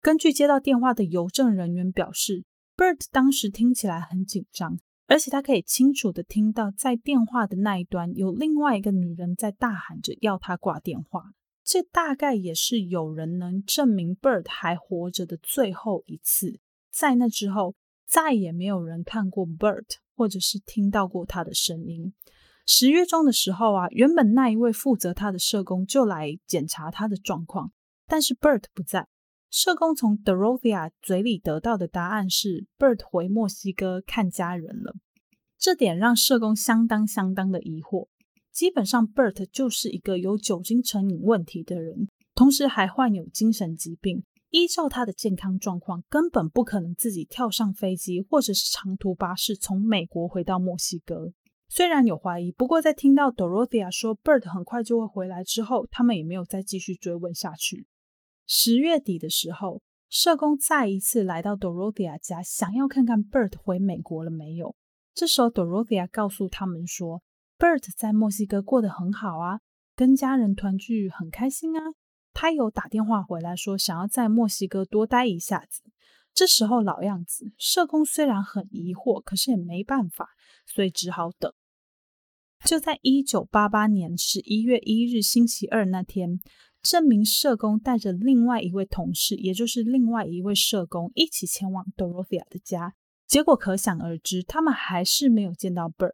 [0.00, 2.44] 根据接到电话的邮政人员表示
[2.76, 11.32] ，Bert 当时听起来很紧张，而且他可以清楚的听到在电话的那一端有另外一个女人在大喊着要他挂电话。
[11.64, 16.60] 这大概也是有人能证明 Bert 还活着的最后一次。
[16.90, 17.74] 在那之后，
[18.06, 19.96] 再也没有人看过 Bert。
[20.16, 22.14] 或者是听到过他的声音。
[22.68, 27.72] 十月中的时候啊，原本那一位负责他的社工就来检查他的状况，
[28.06, 29.08] 但是 Bert 不在。
[29.56, 34.96] 社工从 Dorothea 嘴里得到的答案是 Bert 回墨西哥看家人了。
[35.56, 38.08] 这点让社工相当相当的疑惑。
[38.50, 44.24] 基本上，Bert 就是一个有酒精成瘾问题的人，同时还患有精神疾病。
[44.50, 51.32] 依照他的健康状况，根本不可能自己跳上飞机或者是长途巴士从美国回到墨西哥。
[51.68, 57.86] 虽然有怀疑，不过在听到 Dorothea 说 Bert 很快就会回来之后，他们也没有再继续追问下去。
[58.46, 64.76] 十月底的时候，社工再一次来到 Dorothea 家，想要看看 Bert 回美国了没有。
[65.14, 67.22] 这时候 Dorothea 告诉他们说
[67.58, 69.60] ，Bert 在墨西哥过得很好啊，
[69.96, 71.82] 跟家人团聚很开心啊。
[72.32, 75.82] 他有打电话回来说，想要在墨西哥多待一下子。
[76.34, 80.30] 这时候老样子，社工虽然很疑惑，可是也没办法，
[80.66, 81.52] 所以只好等。
[82.64, 86.40] 就在一九八八年十一月一日星期二那天，
[86.84, 92.94] 这名社工带着另外一位同事，也就是另外一位社工，一起前往 Dorothea 的家。
[93.26, 96.12] 结果可想而知，他们还是没有见到 Bert。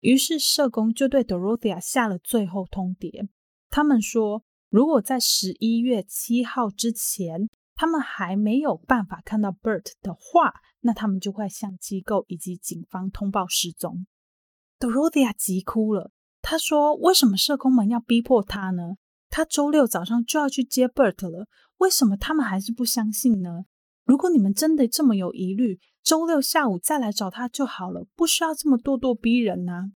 [0.00, 3.28] 于是社工就对 Dorothea 下了最后通牒。
[3.70, 14.06] 他们说，如果在十一月七号之前，他们还没有办法看到 Bert 的话，那他们就会向机构以及警方通报失踪。
[14.80, 16.10] Dorothea 急哭了，
[16.42, 18.96] 他说：“为什么社工们要逼迫他呢？
[19.30, 21.46] 他周六早上就要去接 Bert 了，
[21.78, 23.64] 为什么他们还是不相信呢？
[24.04, 29.92] 如果你们真的这么有疑虑，周六下午再来找他就好了，不需要这么咄咄逼人呐、”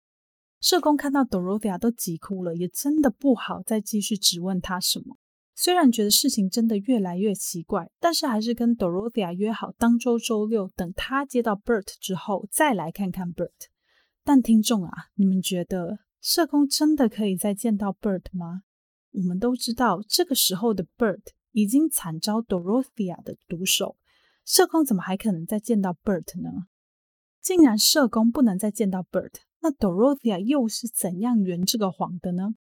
[0.60, 5.16] 社工看到 Dorothea 都急哭了，也真的不好再继续质问他什么。
[5.54, 13.68] 虽然觉得事情真的越来越奇怪，但是还是跟 Dorothea 约好当周周六等他接到 Bert 之后再来看看 Bert。
[14.24, 18.62] 但听众啊，你们觉得社工真的可以再见到 Bert 吗？
[19.12, 23.96] 我们都知道这个时候的 Bert 已经惨遭 Dorothea 的毒手，
[24.44, 26.66] 社工怎么还可能再见到 Bert 呢？
[27.40, 32.54] 既然社工不能再见到 Bert，那 Dorothea 又是怎样圆这个谎的呢？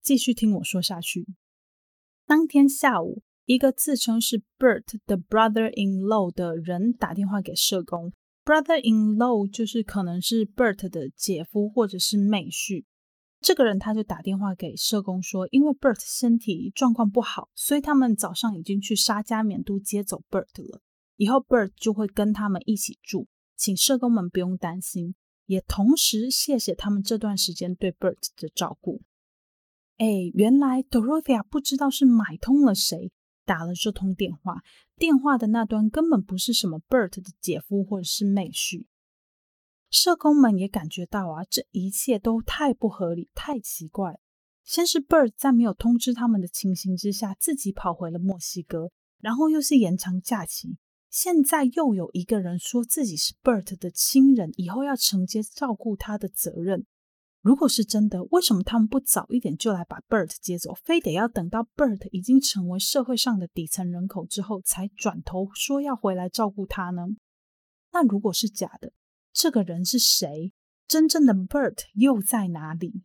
[0.00, 1.26] 继续听我说下去。
[2.26, 8.12] 当天下午，一个自称是 Bert 的 brother-in-law 的人打电话给社工。
[8.44, 12.84] brother-in-law 就是可能是 Bert 的姐夫或者是妹婿。
[13.40, 20.82] 这个人他就打电话给社工说，因为 Bert 身体状况不好，所以他们早上已经去沙加缅度接走 Bert 了。
[21.16, 23.26] 以后 Bert 就会跟他们一起住，
[23.56, 25.14] 请社工们不用担心，
[25.46, 29.00] 也同时谢谢他们这段时间对 Bert 的照顾。
[29.96, 33.10] 哎，原来 Dorothea 不知道是买通了谁
[33.46, 34.62] 打了这通电话，
[34.96, 38.84] 电话的那端根本不是什么 Bert 的姐夫或者是妹婿。
[39.90, 44.20] 社工们也感觉到啊，这一切都太不合理，太奇怪。
[44.62, 50.76] 先是 Bert 在没有通知他们的情形之下，自己跑回了墨西哥，然后又是延长假期，
[51.10, 56.86] 现在又有一个人说自己是 Bert 的亲人，以后要承接照顾他的责任。
[57.42, 67.08] 如果是真的，为什么他们不早一点就来把 Bert 接走，非得要等到 Bert 已经成为社会上的底层人口之后，才转头说要回来照顾他呢？
[67.92, 68.92] 那如果是假的，
[69.32, 70.52] 这个人是谁？
[70.88, 73.02] 真正的 Bert 又在哪里？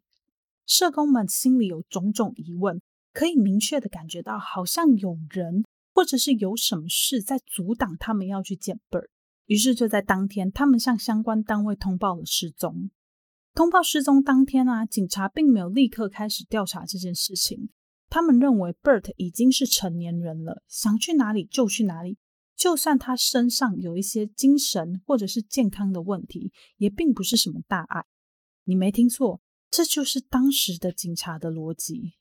[0.65, 2.82] 社工们心里有种种疑问，
[3.13, 5.63] 可以明确的感觉到，好像有人
[5.93, 9.07] 或者是有什么事在阻挡他们要去见 Bert。
[9.45, 12.89] 于是就在当天，他们向相关单位通报了失踪。
[13.53, 17.69] 通报失踪当天啊，警察并没有立刻开始调查这件事情。
[18.09, 22.17] 他们认为 Bert 已经是成年人了，想去哪里就去哪里。
[22.55, 28.05] 就算他身上有一些精神或者是健康的问题，也并不是什么大碍。
[28.63, 32.13] 你没听错，这就是当时的警察的逻辑。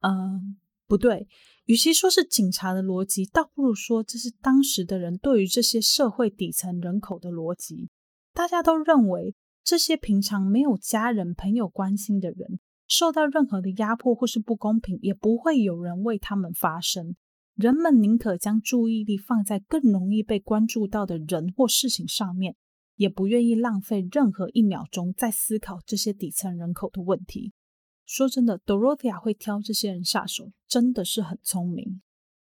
[0.00, 0.56] 嗯，
[0.86, 1.26] 不对，
[1.64, 7.90] 与其说是警察的逻辑，倒不如说这是当时的人对于这些社会底层人口的逻辑。
[8.32, 9.34] 大家都认为。
[9.66, 17.16] 这些平常没有家人朋友关心的人，受到任何的压迫或是不公平，也不会有人为他们发声。
[17.54, 22.56] 人们宁可将注意力放在更容易被关注到的人或事情上面，
[22.96, 27.52] 也不愿意浪费任何一秒钟在思考这些底层人口的问题。
[28.04, 32.02] 说真的，Dorothea 会挑这些人下手，真的是很聪明。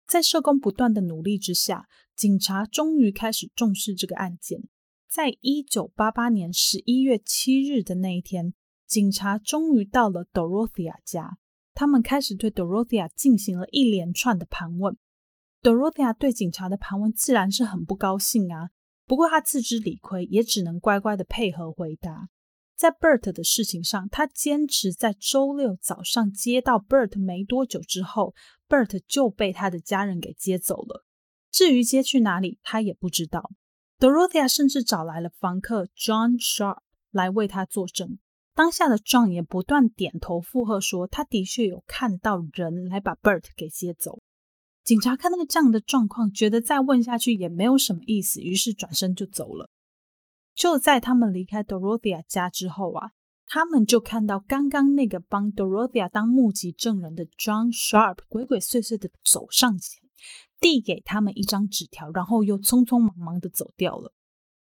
[0.06, 4.62] 在社工不断的努力之下，警察终于开始重视这个案件。
[5.08, 8.54] 在一九八八年十一月七日的那一天，
[8.86, 11.38] 警察终于到了 Dorothea 家。
[11.74, 14.96] 他们开始对 Dorothea 进行了一连串的盘问。
[15.62, 18.70] Dorothea 对警察的盘问自然是很不高兴啊，
[19.06, 22.28] 不过他自知理亏，也只能乖乖的配合回答。
[22.74, 28.34] 在 Bert 的事情上，他坚持在周六早上接到 Bert 没多久之后
[28.68, 31.04] ，Bert 就被他的家人给接走了。
[31.52, 33.52] 至于接去哪里，他也不知道。
[34.00, 36.78] Dorothea 甚至找来了房客 John Sharp
[37.12, 38.18] 来为他作证。
[38.54, 44.20] 当下的 John 也不断点头附和，说他的确有看到人来把 Bert 给接走。
[44.84, 49.70] 警察看到这样的状况，觉得再问下去也没有什么意思，于是转身就走了。
[50.54, 53.12] 就在他们离开 Dorothea 家之后啊
[53.46, 60.02] 他们就看到刚刚那个帮 Dorothea 当目击证人的 John Sharp 鬼鬼祟祟的走上前，
[60.60, 64.12] 递给他们一张纸条，然后又匆匆忙忙的走掉了。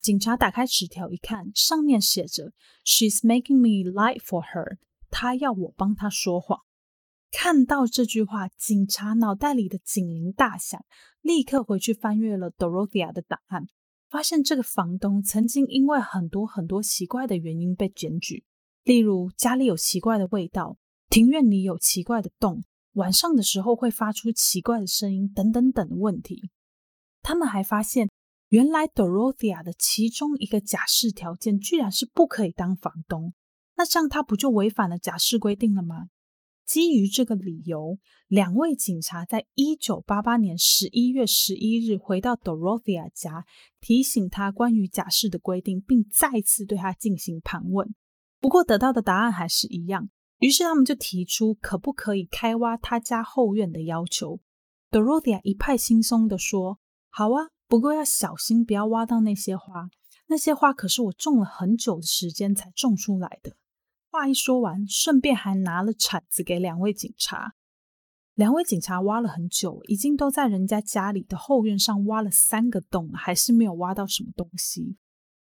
[0.05, 2.53] 警察打开纸条一看，上面写着
[2.85, 4.77] “She's making me lie for her”，
[5.09, 6.61] 她要我帮她说谎。
[7.31, 10.85] 看到这句话，警察脑袋里的警铃大响，
[11.23, 13.67] 立刻回去翻阅了 Dorothea 的档案，
[14.11, 18.45] 发现这个房东曾经因为很多很多奇怪的原因被检举，
[18.83, 20.77] 例如家里有奇怪的味道，
[21.09, 26.51] 庭院里有奇怪的洞，晚上的时候会发出奇怪的声音，等等等的问题。
[27.23, 28.11] 他们还发现，
[28.55, 33.35] 原来 Dorothea 的其中一个假释条件居然是不可以当房东，
[33.77, 36.07] 那这样他不就违反了假释规定了吗？
[36.65, 37.99] 基于这个理由，
[38.29, 43.45] 两位警察在一九八八年十一月十一日回到 Dorothea 家，
[43.81, 47.93] 提醒他关于假释的规定，并再次对他进行盘问。
[48.39, 54.39] 不过得到的答案还是一样，于是他们就提出可不可以开挖他家后院的要求。
[54.93, 56.79] Dorothea 一派轻松地说
[57.11, 59.89] ：“好啊，不过要小心，不要挖到那些花。
[60.27, 63.57] 那些花可是我种了很久的时间才种出来的。”
[64.11, 67.55] 话一说完，顺便还拿了铲子给两位警察。
[68.35, 74.97] 两位警察挖了很久，已经都在人家家里的后院上挖了三个洞，还是没有挖到什么东西。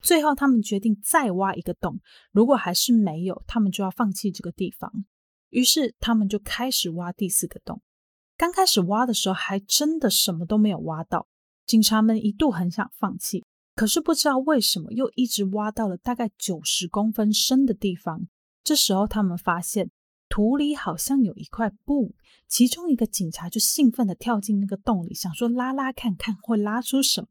[0.01, 1.99] 最后，他们决定再挖一个洞，
[2.31, 5.05] 如果还是没有，他们就要放弃这个地方。
[5.49, 7.81] 于是，他们就开始挖第四个洞。
[8.37, 11.27] 刚开始挖的时候，还真的什么都没有挖到。
[11.69, 13.45] 警察们一度很想放弃，
[13.75, 18.27] 可是不知道为什么，又一直挖到了大概九十公分深的地方。
[18.63, 19.91] 这时候，他们发现
[20.27, 22.15] 土里好像有一块布，
[22.47, 27.27] 其中一个警察就兴奋地跳进那个洞里，想说拉拉看看会拉出什么。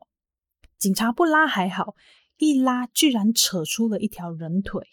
[0.78, 1.96] 警察不拉还好，
[2.36, 4.86] 一拉居然扯出了一条人腿。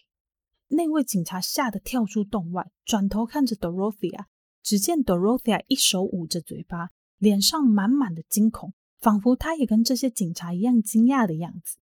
[0.69, 4.25] 那位警察吓得跳出洞外，转头看着 Dorothea，
[4.63, 6.89] 只见 Dorothea 一手捂着嘴巴，
[7.19, 11.77] 脸上满满的惊恐，仿佛他也跟这些警察一样惊讶的样子。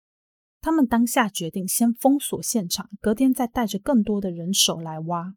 [0.61, 5.35] 他们当下决定先封锁现场，隔天再带着更多的人手来挖。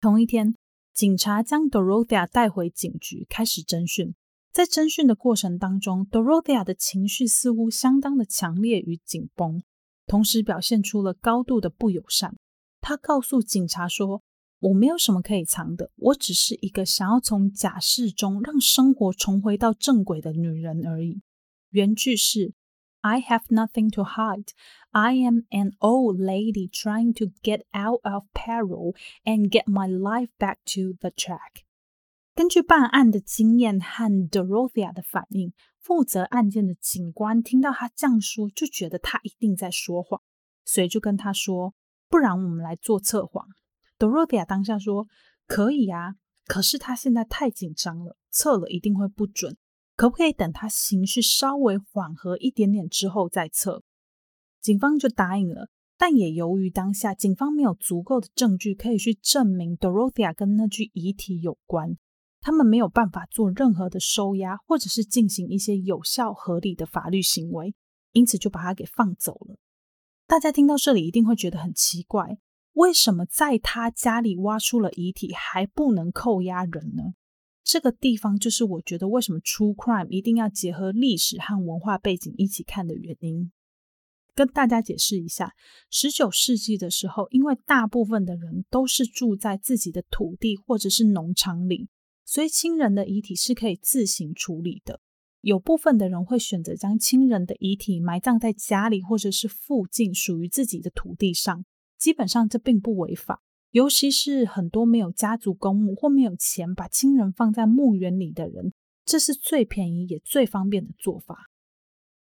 [0.00, 0.54] 同一天，
[0.92, 4.14] 警察将 Dorothea 带回警局，开始侦讯。
[4.52, 9.62] 在侦讯的过程当中，Dorothea 的情绪似乎相当的强烈与紧绷，
[10.06, 12.36] 同时表现出了高度的不友善。
[12.80, 14.22] 他告诉警察说
[14.68, 21.22] ：“我没有什么可以藏的，我只是一个想要从假释中让生活重回到正轨的女人而已。”
[21.70, 22.54] 原句是。
[23.02, 24.48] I have nothing to hide.
[24.90, 30.30] I am an old lady trying to get out of peril and get my life
[30.40, 31.62] back to the track.
[32.34, 40.20] 根据办案的经验和 Dorothea 的反应，负责案件的警官听到他这样说，就觉得他一定在说谎，
[40.64, 41.74] 所以就跟他说
[42.10, 43.46] ：“不然我们来做测谎。”
[43.98, 45.06] Dorothea 当下说
[45.46, 46.14] ：“可以啊，
[46.46, 49.56] 可是他现在太紧张了，测了一定会不准。”
[49.96, 53.82] 可不可以等他情绪稍微缓和一点点之后再测？
[54.60, 61.96] 警方就答应了，但也由于当下警方没有足够的证据可以去证明 Dorothea 跟那具遗体有关，
[62.42, 67.74] 他们没有办法做任何的收押或者是进行一些有效合理的法律行为，
[68.12, 69.56] 因此就把他给放走了。
[70.26, 72.36] 大家听到这里一定会觉得很奇怪，
[72.76, 77.14] 为什么在他家里挖出了遗体还不能扣押人呢？
[77.64, 83.50] 这个地方就是我觉得为什么 True Crime 一定要结合历史和文化背景一起看的原因。
[84.34, 85.54] 跟大家解释一下，
[85.90, 91.88] 十九世纪的时候，因为大部分的人都是住在自己的土地或者是农场里，
[92.26, 95.00] 所以亲人的遗体是可以自行处理的。
[95.40, 101.64] 有部分的人会选择将亲人的遗体埋葬在家里或者是附近属于自己的土地上，
[101.98, 103.42] 基本上这并不违法。
[103.72, 108.72] 尤其是很多没有家族公墓或没有钱把亲人放在墓园里的人，
[109.04, 111.50] 这是最便宜也最方便的做法。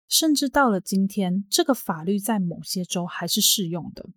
[0.09, 4.09] 甚至到了今天，这个法律在某些州还是适用的。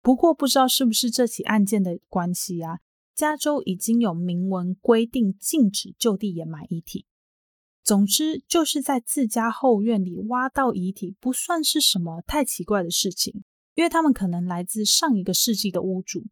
[0.00, 2.80] 不过，不知道是不是这起案件的关系啊，
[3.14, 7.06] 加州已经有明文规定禁止就地掩埋遗体。
[7.82, 13.44] 总之，就是在自家后院里挖到遗体，不算是什么太奇怪的事情，
[13.74, 16.24] 因为他们可能来自上一个世纪的屋主。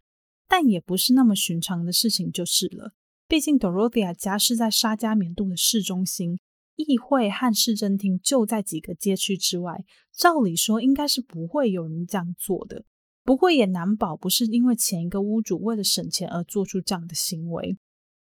[0.49, 2.93] 但也不是那么寻常的事情，就是了。
[3.26, 6.38] 毕竟 Dorothea 家是在沙加缅度的市中心，
[6.76, 9.82] 议会和市政厅就在几个街区之外。
[10.12, 12.84] 照理说，应该是不会有人这样做的。
[13.24, 17.78] 不过也难保不是因为前一个屋主为了省钱而做出这样的行为。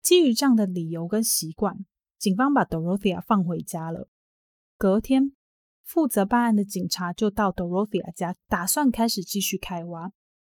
[0.00, 1.84] 基于这样的理由跟习惯，
[2.18, 4.08] 警方把 Dorothea 放回家了。
[4.78, 5.32] 隔天，
[5.86, 10.10] 负责办案的警察就到 Dorothea 家，打算开始继续开挖。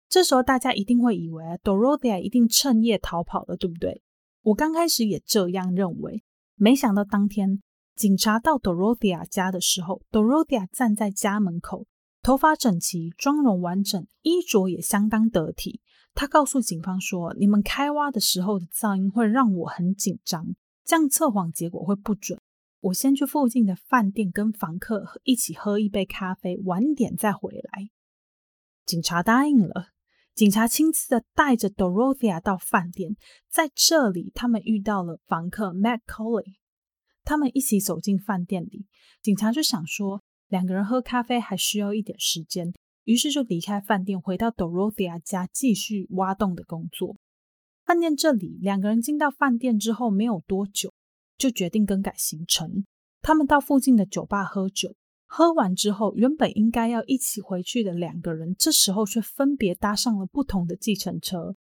[0.07, 4.03] 这时候大家一定会以为 Dorothea 一定趁夜逃跑了，对不对？
[4.43, 6.23] 我刚开始也这样认为，
[6.55, 7.63] 没想到当天
[7.95, 11.87] 警察到 Dorothea 家的时候，Dorothea 站在家门口，
[12.21, 15.81] 头发整齐，妆容完整，衣着也相当得体。
[16.13, 20.45] 他告诉警方说：“你们开挖的时候的噪音会让我很紧张，
[20.85, 22.39] 这样测谎结果会不准。
[22.83, 27.89] 我先去附近的饭店跟房客一起喝一杯咖啡，晚点再回来。”
[28.85, 29.91] 警察答应了。
[30.35, 33.15] 警察亲自的带着 Dorothea 到饭店，
[33.49, 36.55] 在这里他们遇到了房客 Matt Colley。
[37.23, 38.87] 他们一起走进饭店里，
[39.21, 42.73] 警察就想说两个人喝咖啡还需要一点时间。
[43.05, 47.15] 于是就离开饭店，回到 Dorothea 家继续挖洞的工作。
[47.85, 50.92] 饭店这里，两个人进到饭店之后没有多久，
[51.43, 52.85] 就决定更改行程。
[53.21, 61.57] 他们到附近的酒吧喝酒，喝完之后，原本应该要一起回去的两个人，这时候却分别搭上了不同的计程车。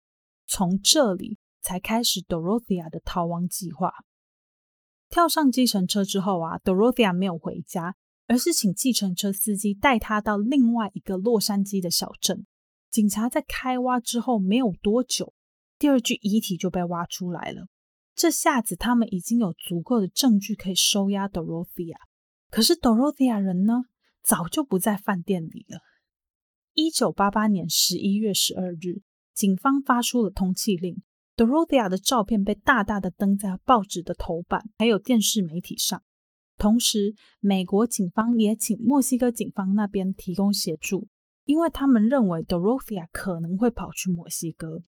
[0.46, 3.92] 从这里才开始 Dorothea 的逃亡计划。
[5.10, 7.96] 跳上计程车之后啊，Dorothea 没有回家。
[8.28, 12.46] 而是请计程车司机带他到另外一个洛杉矶的小镇。
[12.90, 15.34] 警察在开挖之后没有多久，
[15.78, 17.68] 第二具遗体就被挖出来了。
[18.14, 21.95] 这下子他们已经有足够的证据可以收押 Dorothea。
[22.49, 23.84] 可是 Dorothea 人呢？
[24.24, 25.80] 早就不在饭店里了。
[26.74, 29.01] 一九八八年十一月十二日，
[29.34, 31.01] 警方发出了通缉令
[31.36, 36.03] ，Dorothea 的照片被大大的登在报纸的头版，还有电视媒体上。
[36.57, 41.07] 同时，美国警方也请墨西哥警方那边提供协助，
[41.45, 44.84] 因为他们认为 Dorothea 可能会跑去墨西哥。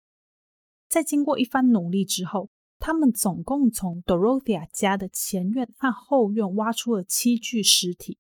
[0.88, 2.52] 在经过一番努力之后，
[2.86, 8.18] 他们总共从 Dorothea 家的前院和后院挖出了七具尸体。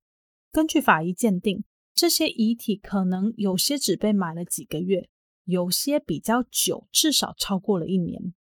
[0.53, 5.09] 根据法医鉴定，这些遗体可能有些只被埋了几个月，
[5.43, 8.34] 有些比较久，至少超过了一年。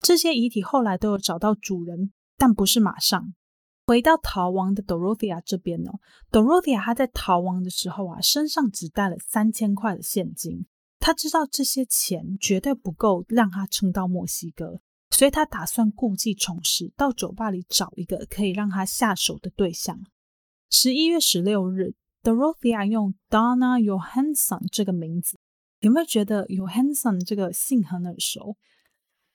[0.00, 3.32] 这些遗体后来都有找到主人，但不是马上。
[3.86, 5.92] 回到逃亡的 Dorothea 这边呢
[6.30, 10.66] ，Dorothea 她在逃亡的时候啊，身上只带了三千块的现金。
[10.98, 20.00] 她知道这些钱绝对不够让她撑到墨西哥，所以他打算故技重施，到酒吧里找一个可以让他下手的对象。
[20.70, 25.38] 十一月十六日，Dorothea 用 Donna Johansson 这个名字，
[25.80, 28.56] 有没有觉得 Johansson 这个姓很耳熟？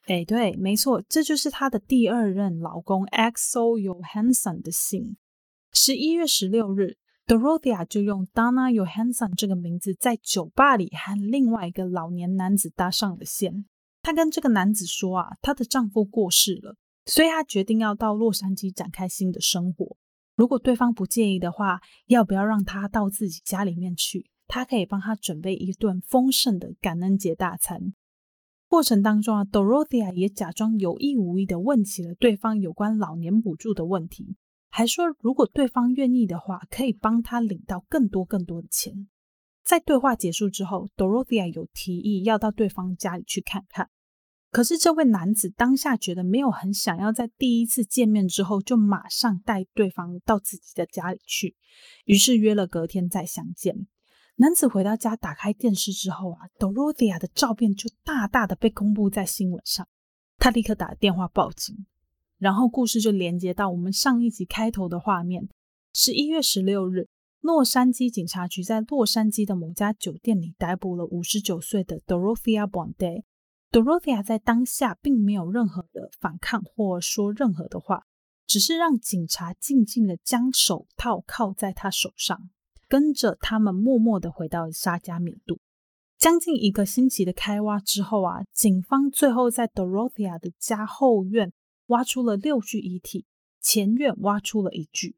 [0.08, 5.18] 哎，对，没错，这就是她的第二任老公 Axel Johansson 的姓。
[5.74, 6.96] 十一月十六日
[7.28, 13.66] ，Dorothea 就用 Donna Johansson 这个名字在酒吧里和另外一个老年男子搭上了线。
[14.06, 16.76] 她跟这个男子说啊，她的丈夫过世了，
[17.08, 19.98] 所以她决定要到洛杉矶展开新的生活。
[20.36, 24.30] 如果对方不介意的话，要不要让她到自己家里面去？
[24.46, 27.96] 她可以帮她准备一顿丰盛的感恩节大餐。
[28.68, 34.36] 过程当中啊，Dorothea 也假装有意无意的问起了对方有关老年补助的问题，
[34.70, 39.08] 还说如果对方愿意的话，可以帮他领到更多更多的钱。
[39.64, 43.90] 在对话结束之后，Dorothea 有提议要到对方家里去看看，
[44.56, 51.58] 可是这位男子当下觉得没有很想要在第一次见面之后就马上带对方到自己的家里去，
[52.06, 53.86] 于是约了隔天再相见。
[54.38, 59.86] 男子回到家，打开电视之后啊，Dorothea 的照片就大大的被公布在新闻上。
[60.38, 61.86] 他立刻打电话报警，
[62.38, 65.50] 然后故事就连接到我们上一集开头的画面。
[65.92, 67.10] 十一月十六日，
[67.42, 73.24] 洛杉矶警察局在洛杉矶的某家酒店里逮捕了五十九岁的 Dorothea Bonday。
[73.76, 78.06] Dorothea 在当下并没有任何的反抗或说任何的话，
[78.48, 82.50] 只是让警察静静的将手套铐在他手上。
[82.88, 85.60] 跟着他们默默的回到沙加缅度。
[86.18, 91.52] 将近一个星期的开挖之后啊，警方最后在 Dorothea 的家后院
[91.88, 93.26] 挖出了六具遗体，
[93.60, 95.18] 前院挖出了一具，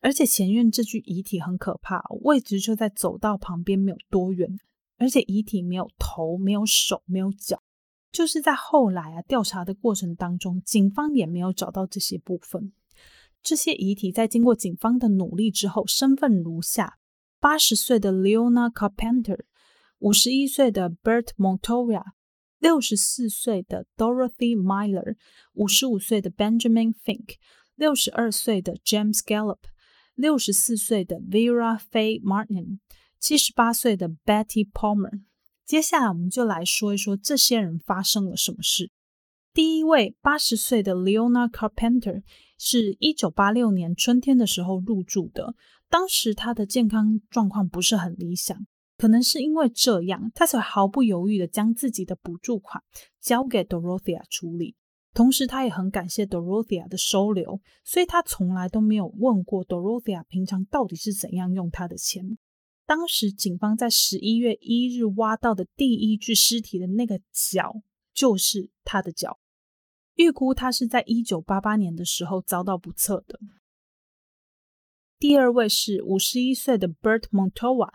[0.00, 4.58] 而且前院这具遗体很可怕，位置就在走道旁边，没有多远，
[4.98, 7.62] 而且遗体没有头、没有手、没有脚，
[8.10, 12.72] 就是在后来啊调查的过程当中，警方也没有找到这些部分。
[13.42, 16.98] 这些遗体在经过警方的努力之后，身份如下：
[17.38, 19.40] 八十岁的 Leona Carpenter，
[19.98, 22.02] 五十一岁的 Bert Montoya，
[22.58, 25.16] 六十四岁的 Dorothy Myler，
[25.54, 27.36] 五十五岁的 Benjamin Fink，
[27.76, 29.60] 六十二岁的 James Gallup，
[30.14, 32.80] 六十四岁的 Vera Fay Martin，
[33.20, 35.20] 七十八岁的 Betty Palmer。
[35.68, 38.90] 接下来，我们就来说一说这些人发生了什么事。
[39.52, 42.22] 第一位，八十岁的 Leona Carpenter。
[42.60, 45.54] 是一九八六年春天的时候入住的，
[45.88, 48.66] 当时他的健康状况不是很理想，
[48.96, 52.82] 可能是因为这样，他才毫不犹豫地将自己的补助款
[53.20, 54.74] 交给 Dorothea 处理。
[55.14, 62.38] 同时，他也很感谢 Dorothea 的收留，所以他从来都没有问过 Dorothea 平常到底是怎样用他的钱。
[62.88, 67.82] 当时，警方在十一月一日挖到的第一具尸体的那个脚，
[68.14, 69.38] 就是他的脚。
[70.14, 73.38] 预估他是在一九八八年的时候遭到不测的。
[75.18, 77.92] 第二位是五十一岁的 Bert Montoya。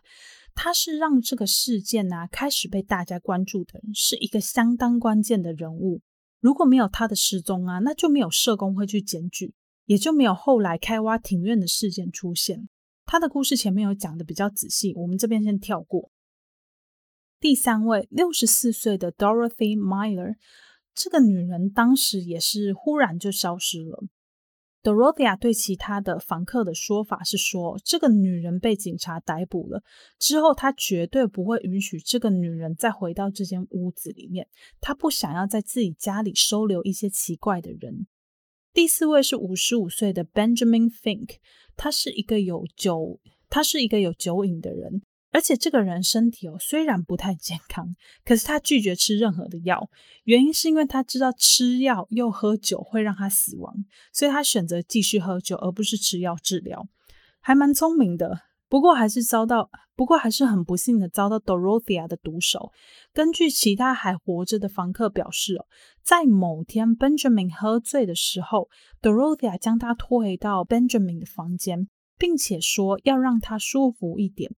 [0.54, 6.02] 他是让这个事件呢、啊、开始被大家关注的人，是一个相当关键的人物。
[6.40, 12.70] 如果没有他的失踪啊，那就没有社工会去检举，也就没有后来开挖庭院的事件出现。
[13.06, 16.12] 他的故事前面有讲的比较仔细，我们这边先跳过。
[17.40, 20.36] 第三位，六十四岁的 Dorothy Miller，
[20.96, 24.06] 这个女人当时也是忽然就消失了。
[24.82, 29.82] Dorothea 对其他的房客的说法是说，这个女人被警察逮捕了
[30.20, 34.48] 之后，他绝对不会允许这个女人再回到这间屋子里面。
[34.82, 38.08] 他不想要在自己家里收留一些奇怪的人。
[38.74, 41.36] 第四位是五十五岁的 Benjamin Fink，
[41.78, 45.04] 他是一个有酒，他是一个有酒瘾的人。
[45.32, 47.96] 而且这个人身体哦，虽然不太健康，
[48.26, 49.90] 可是他拒绝吃任何的药，
[50.24, 56.88] 原因是因为他知道吃药又喝酒会让他死亡，所以他选择继续喝酒，而不是吃药治疗，
[57.40, 58.42] 还蛮聪明的。
[58.74, 62.72] 不过还是遭到，不过还是很不幸的遭到 Dorothea 的毒手。
[63.14, 65.60] 根据其他还活着的房客表示，
[66.02, 74.56] 在某天 Benjamin 喝醉的时候，Dorothea 将他拖回到 Benjamin 的房间，并且说要让他舒服一点。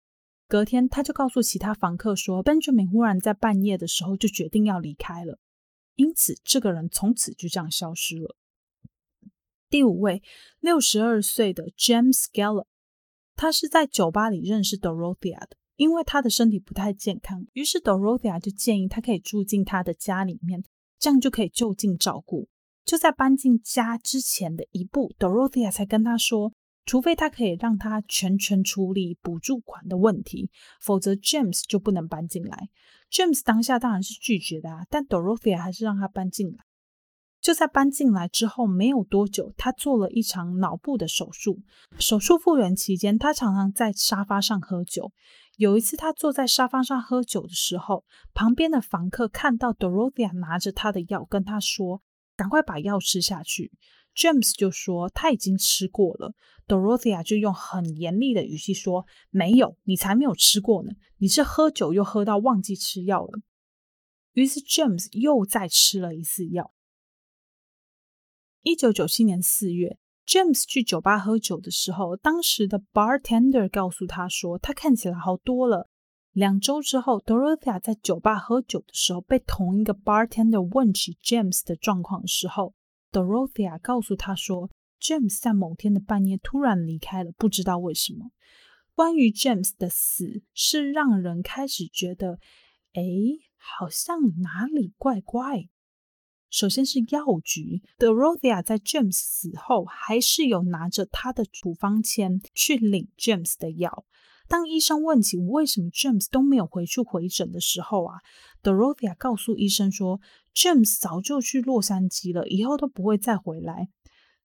[0.48, 5.40] 隔天，他就告诉其他房客说，Benjamin 忽然在半夜的时候就决定要离开了，
[5.96, 8.38] 因此这个人从此就这样消失了。
[9.70, 10.24] 第五位，
[10.62, 12.68] 六十二岁的 James Geller，
[13.36, 20.64] 他是在酒吧里认识 Dorothea 的，因为他的身体不太健康，于是 Dorothea 就建议他可以住进他的家里面，
[21.00, 22.48] 这样就可以就近照顾。
[22.84, 26.54] 就在搬进家之前的一步，Dorothea 才跟他说。
[26.88, 32.70] 除非他可以让他全权处理补助款的问题，否则 James 就不能搬进来。
[33.12, 36.58] James 当下当然是拒绝的啊，但 Dorothea 还是让他搬进来。
[37.46, 41.62] 就在搬进来之后没有多久，他做了一场脑部的手术。
[42.00, 45.12] 手术复原期间，他常常在沙发上喝酒。
[45.58, 52.02] 有一次，他坐在沙发上喝酒的时候，旁边的房客看到 Dorothea 拿着他的药，跟他说
[52.36, 53.72] ：“赶快把药吃下去。”
[54.18, 56.34] James 就说他已经吃过了
[56.68, 63.40] ，Dorothea 就用很严厉的语气说：“没有，你才没有吃过呢，你是喝酒又喝到忘记吃药了。”
[64.34, 66.72] 于是 James 又再吃了一次药。
[68.66, 75.88] 一九九七年四月，James 去酒吧喝酒的时候，当时的 bartender 告诉他说他看起来好多了。
[76.32, 82.74] 两周之后，Dorothea 在酒吧喝酒的时候，被同一个 bartender 问起 James 的状况的时候。
[83.12, 88.32] Dorothea 告诉他说，James 在某天的半夜突然离开了，不知道为什么。
[88.96, 92.40] 关于 James 的死，是让人开始觉得，
[92.94, 93.04] 哎，
[93.58, 95.70] 好像哪里怪怪。
[96.56, 104.06] 首先是药局，Dorothea 在 James 死后，还是有拿着他的处方签去领 James 的药。
[104.48, 108.20] 当医生问起为什么 James 都没有回去回诊的时候啊
[108.64, 110.22] ，Dorothea 告诉医生说
[110.56, 113.90] ，James 早就去洛杉矶了，以后都不会再回来。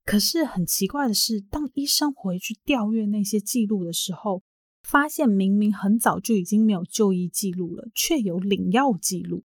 [0.05, 4.43] 可是很奇怪的是，当医生回去调阅那些记录的时候，
[4.83, 9.45] 发现明明很早就已经没有就医记录了，却有领药记录。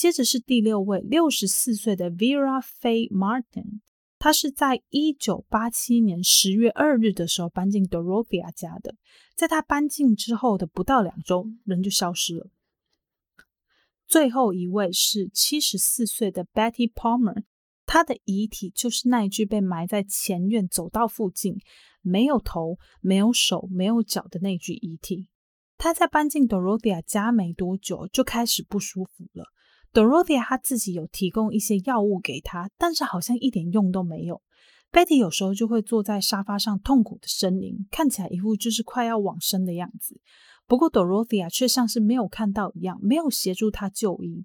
[0.00, 3.80] 接着是第六位，六十四岁的 Vera Fay Martin。
[4.18, 8.96] 她是在一九八七年十月二日的时候搬进 Dorothea 家的，
[9.36, 12.48] 在她搬进之后的不到两周，人就消失了。
[14.06, 17.42] 最后一位是七十四岁的 Betty Palmer，
[17.84, 21.58] 她的遗体就是那一具被埋在前院走道附近，
[22.00, 25.28] 没有头、没有手、没有脚的那具遗体。
[25.76, 29.44] 她在搬进 Dorothea 家没多久就开始不舒服了。
[29.92, 34.40] Dorothea 他自己有提供一些药物给他，但是好像一点用都没有。
[34.92, 40.20] Betty 有时候就会坐在沙发上痛苦的呻吟，看起来一副就是快要往生的样子。
[40.66, 44.44] 不过 Dorothea 却像是没有看到一样，没有协助他就医。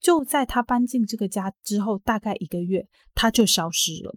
[0.00, 4.16] 就在他搬进这个家之后，大概一个月，他就消失了。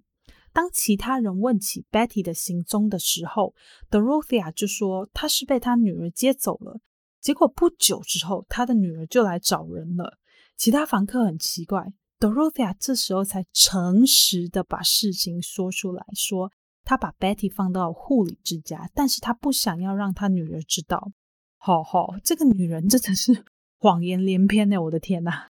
[0.51, 3.53] 当其他人问起 Betty 的行踪的时候
[3.91, 6.79] ，Dorothea 就说他是被他女儿接走了。
[7.21, 10.17] 结果不久之后，他的女儿就来找人了。
[10.57, 16.51] 其他房客很奇怪，Dorothea 这时候才诚实的把事情说出来，说
[16.83, 21.11] 他把 Betty 放到护理之家，但是他不想要让他女儿知道。
[21.57, 23.45] 好好，这个女人真的是
[23.77, 24.81] 谎言连篇呢！
[24.83, 25.49] 我的天哪！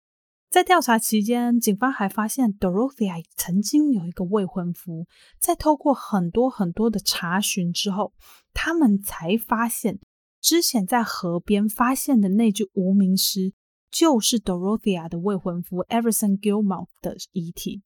[0.50, 5.06] 在调查期间，警方还发现 Dorothea 曾经有一个未婚夫。
[5.40, 8.14] 在透过很多很多的查询之后，
[8.54, 10.00] 他们才发现，
[10.42, 13.54] 之前在河边发现的那具无名尸，
[13.92, 17.82] 就是 Dorothea 的未婚夫 Everson Gilmore 的遗体。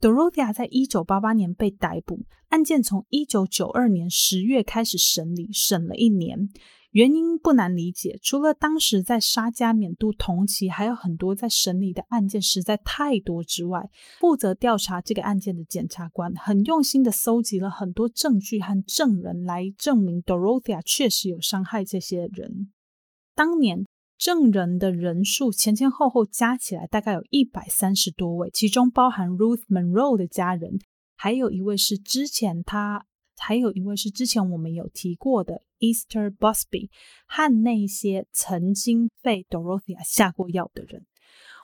[0.00, 6.48] Dorothea 在一九八八年被逮捕，案件从一九九二年十月开始审理，审了一年。
[6.92, 22.72] 原因不难理解，除了当时在沙加缅度同期还有很多在审理的案件实在太多之外，负责调查这个案件的检察官很用心的搜集了很多证据和证人来证明 Dorothea 确实有伤害这些人。
[23.36, 23.86] 当年
[24.20, 30.78] 证人的人数前前后后加起来大概有一百三十多位，其中包含 Ruth Monroe 的家人，
[31.16, 33.06] 还有一位是之前他。
[33.42, 36.90] 还有一位是之前我们有提过的 Easter Busby
[37.26, 41.06] 和那些曾经被 Dorothy 下过药的人。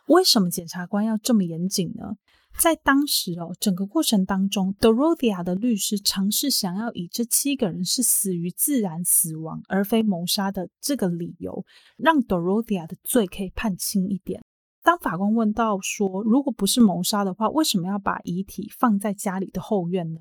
[0.06, 2.16] 为什么检察官要这么严谨呢？
[2.58, 11.64] 在当时哦，整个过程当中，Dorothea 的律师尝试想要以这七个人是死于自然死亡而非谋杀的这个理由，
[11.96, 14.42] 让 Dorothea 的罪可以判轻一点。
[14.82, 20.20] 当法官问到说，如果不是谋杀的话，为什么要把遗体放在家里的后院呢？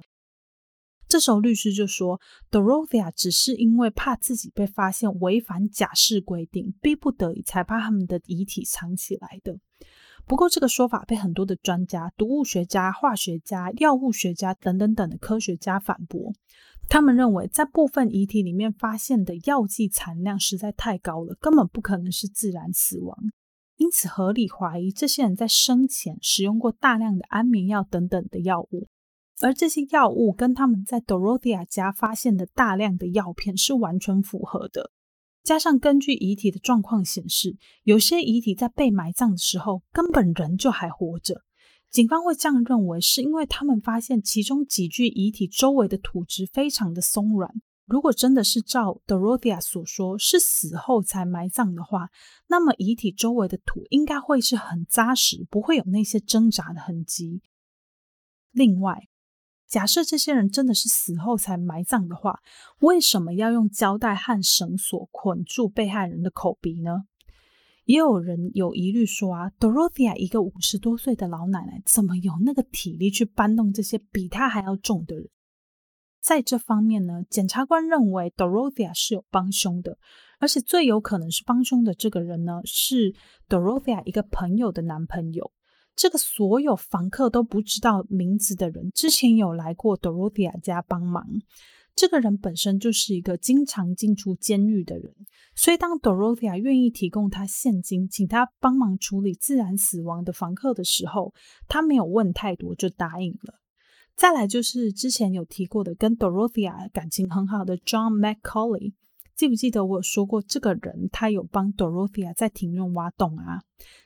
[1.08, 2.20] 这时候律师就说
[2.52, 9.58] ，Dorothea 只是因为怕自己被发现违反假释规定，逼不得已才把他们的遗体藏起来的。
[10.28, 16.34] 不过这个说法被很多的专家、毒物学家、化学家、药物学家等等等的科学家反驳。
[16.88, 23.18] 他们认为，在部分遗体里面发现的药剂残量实在太高了，根本不可能是自然死亡，
[23.78, 28.88] 因此合理怀疑这些人在生前使用过大量的安眠药等等的药物。
[29.42, 34.92] 而这些药物跟他们在 Dorothea 家发现的大量的药片是完全符合的，
[35.46, 41.44] 加上根据遗体的状况显示，有些遗体在被埋葬的时候根本人就还活着。
[41.92, 47.50] 警方会这样认为，是因为他们发现其中几具遗体周围的土质非常的松软。
[47.86, 52.10] 如果真的是照 Dorothea 所说是死后才埋葬的话，
[52.48, 57.44] 那么遗体周围的土应该会是很扎实，不会有那些挣扎的痕迹。
[58.52, 59.08] 另外，
[59.76, 62.40] 假设这些人真的是死后才埋葬的话，
[62.80, 67.04] 为什么要用胶带和绳索捆住被害人的口鼻呢？
[67.84, 75.28] 也有人有疑虑说啊，Dorothea 一个五十多岁的老奶奶，怎么有那个体力去搬动这些比她还要重的人？
[76.22, 79.98] 在这方面呢，检察官认为 Dorothea 是有帮凶的，
[80.40, 83.14] 而且最有可能是帮凶的这个人呢，是
[83.50, 85.52] Dorothea 一个朋友的男朋友。
[85.96, 91.26] 这个所有房客都不知道名字的人，之前有来过 Dorothea 家帮忙。
[91.96, 95.16] 这个人本身就是一个经常进出监狱的人，
[95.56, 101.34] 所以当 Dorothea 愿意提供他现金，请他帮忙处理自然死亡的房客的时候，
[101.70, 103.62] 他没有问太多就答应了。
[104.18, 108.92] 再来就是之前有提过的，跟 Dorothea 感情很好的 John McCauley，
[109.34, 113.62] 记不记得我有说过这个人他有帮 Dorothea 在庭院挖洞啊？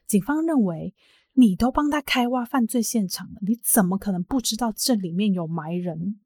[0.06, 0.94] 警方认为。
[1.40, 6.20] 你都帮他开挖犯罪现场了，你怎么可能不知道这里面有埋人？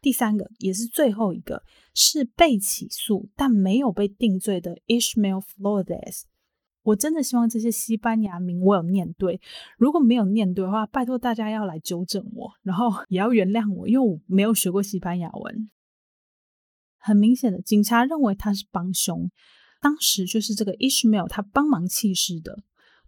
[0.00, 1.62] 第三个也是最后一个，
[1.94, 6.22] 是被起诉但没有被定罪的 Ishmael Flores。
[6.82, 9.40] 我真的希望这些西班牙名我有念对，
[9.78, 15.70] 如果没有念对的话，拜托大家要来纠正我，然后也要原谅我，因为我没有学过西班牙文。
[16.96, 19.30] 很明显的，警察认为他是帮凶，
[19.80, 22.64] 当时就是这个 Ishmael 他帮忙弃尸的。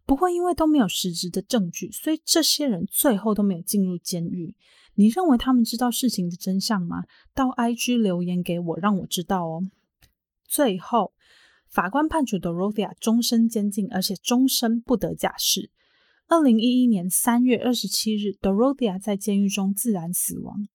[0.06, 4.54] 不过，因为都没有实质的证据，所以这些人最后都没有进入监狱。
[4.96, 7.04] 你认为他们知道事情的真相吗？
[7.34, 9.62] 到 IG 留言给我，让我知道哦。
[10.46, 11.14] 最后，
[11.68, 15.70] 法官判处 Dorothea 终身监禁，而且终身不得假释。
[16.28, 20.68] 二零一一年三月二十七日，Dorothea 在监狱中自然死亡。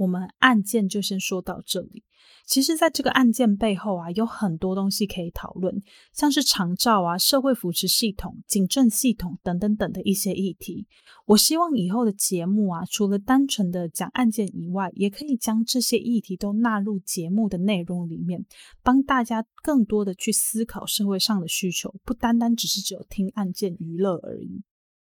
[0.00, 2.04] 我们案件就先说到这里。
[2.46, 5.82] 其实，在这个案件背后啊，有很多东西可以讨论，
[6.12, 10.86] 像是长照啊、社会扶持系统、警政系统等等等的一些议题。
[11.26, 18.44] 我希望以后的节目啊，除了单纯的讲案件以外，也可以将这些议题都纳入节目的内容里面，
[18.82, 24.62] 帮大家更多的去思考社会上的需求，不单单只是只有听案件娱乐而已。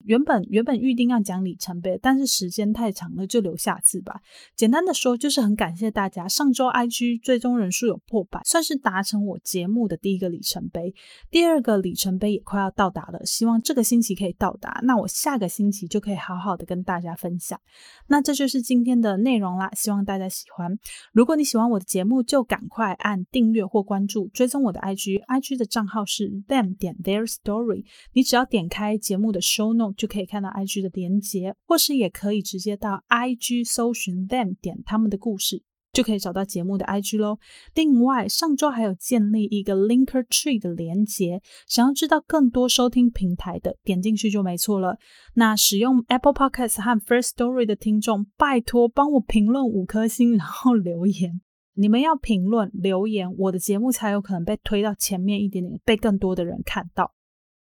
[0.05, 4.21] 原本原本预定要讲里程碑，但是时间太长了，就留下次吧。
[4.55, 10.93] 简单的说，就是很感谢大家，上周 IG 追踪人数有破百，算是达成我节目的第一个里程碑。
[11.31, 17.59] 第二个里程碑也快要到达了，希望这个星期可以到达，那我下个星期就可以好好的跟大家分享。
[18.07, 20.77] 那这就是今天的内容啦，希望大家喜欢。
[21.13, 27.85] 如果你喜欢我的节目，就赶快按订阅或关注，追踪我的 IG，IG 的账号是 them 点 their story。
[28.13, 29.94] 你只要点开节目的 show note。
[29.97, 37.39] 就可以看到 IG 的连结，或是也可以直接到 IG 搜寻 them 点他们的故事，就可以找到节目的 IG 喽。
[37.73, 44.97] 另外，上周还有建立一个 Linker Tree 的连结，想要知道更多收听平台的，点进去就没错了。
[45.35, 51.41] 那使用 Apple Podcast 和 First Story 的听众，拜托帮我评论五颗星，然后留言。
[51.77, 57.14] 你们要评论留言，我的节目才有可能被推到前面一点点，被更多的人看到。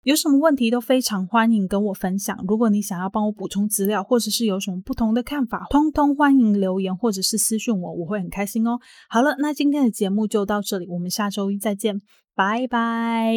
[0.04, 2.38] 有什么问题都非常欢迎跟我分享。
[2.46, 8.78] 如果你想要帮我补充资料，或者是有什么不同的看法，通通欢迎留言或者是私信我，我会很开心哦。
[9.08, 12.02] 好了，那今天的节目就到这里，我们下周一再见，
[12.34, 13.34] 拜拜。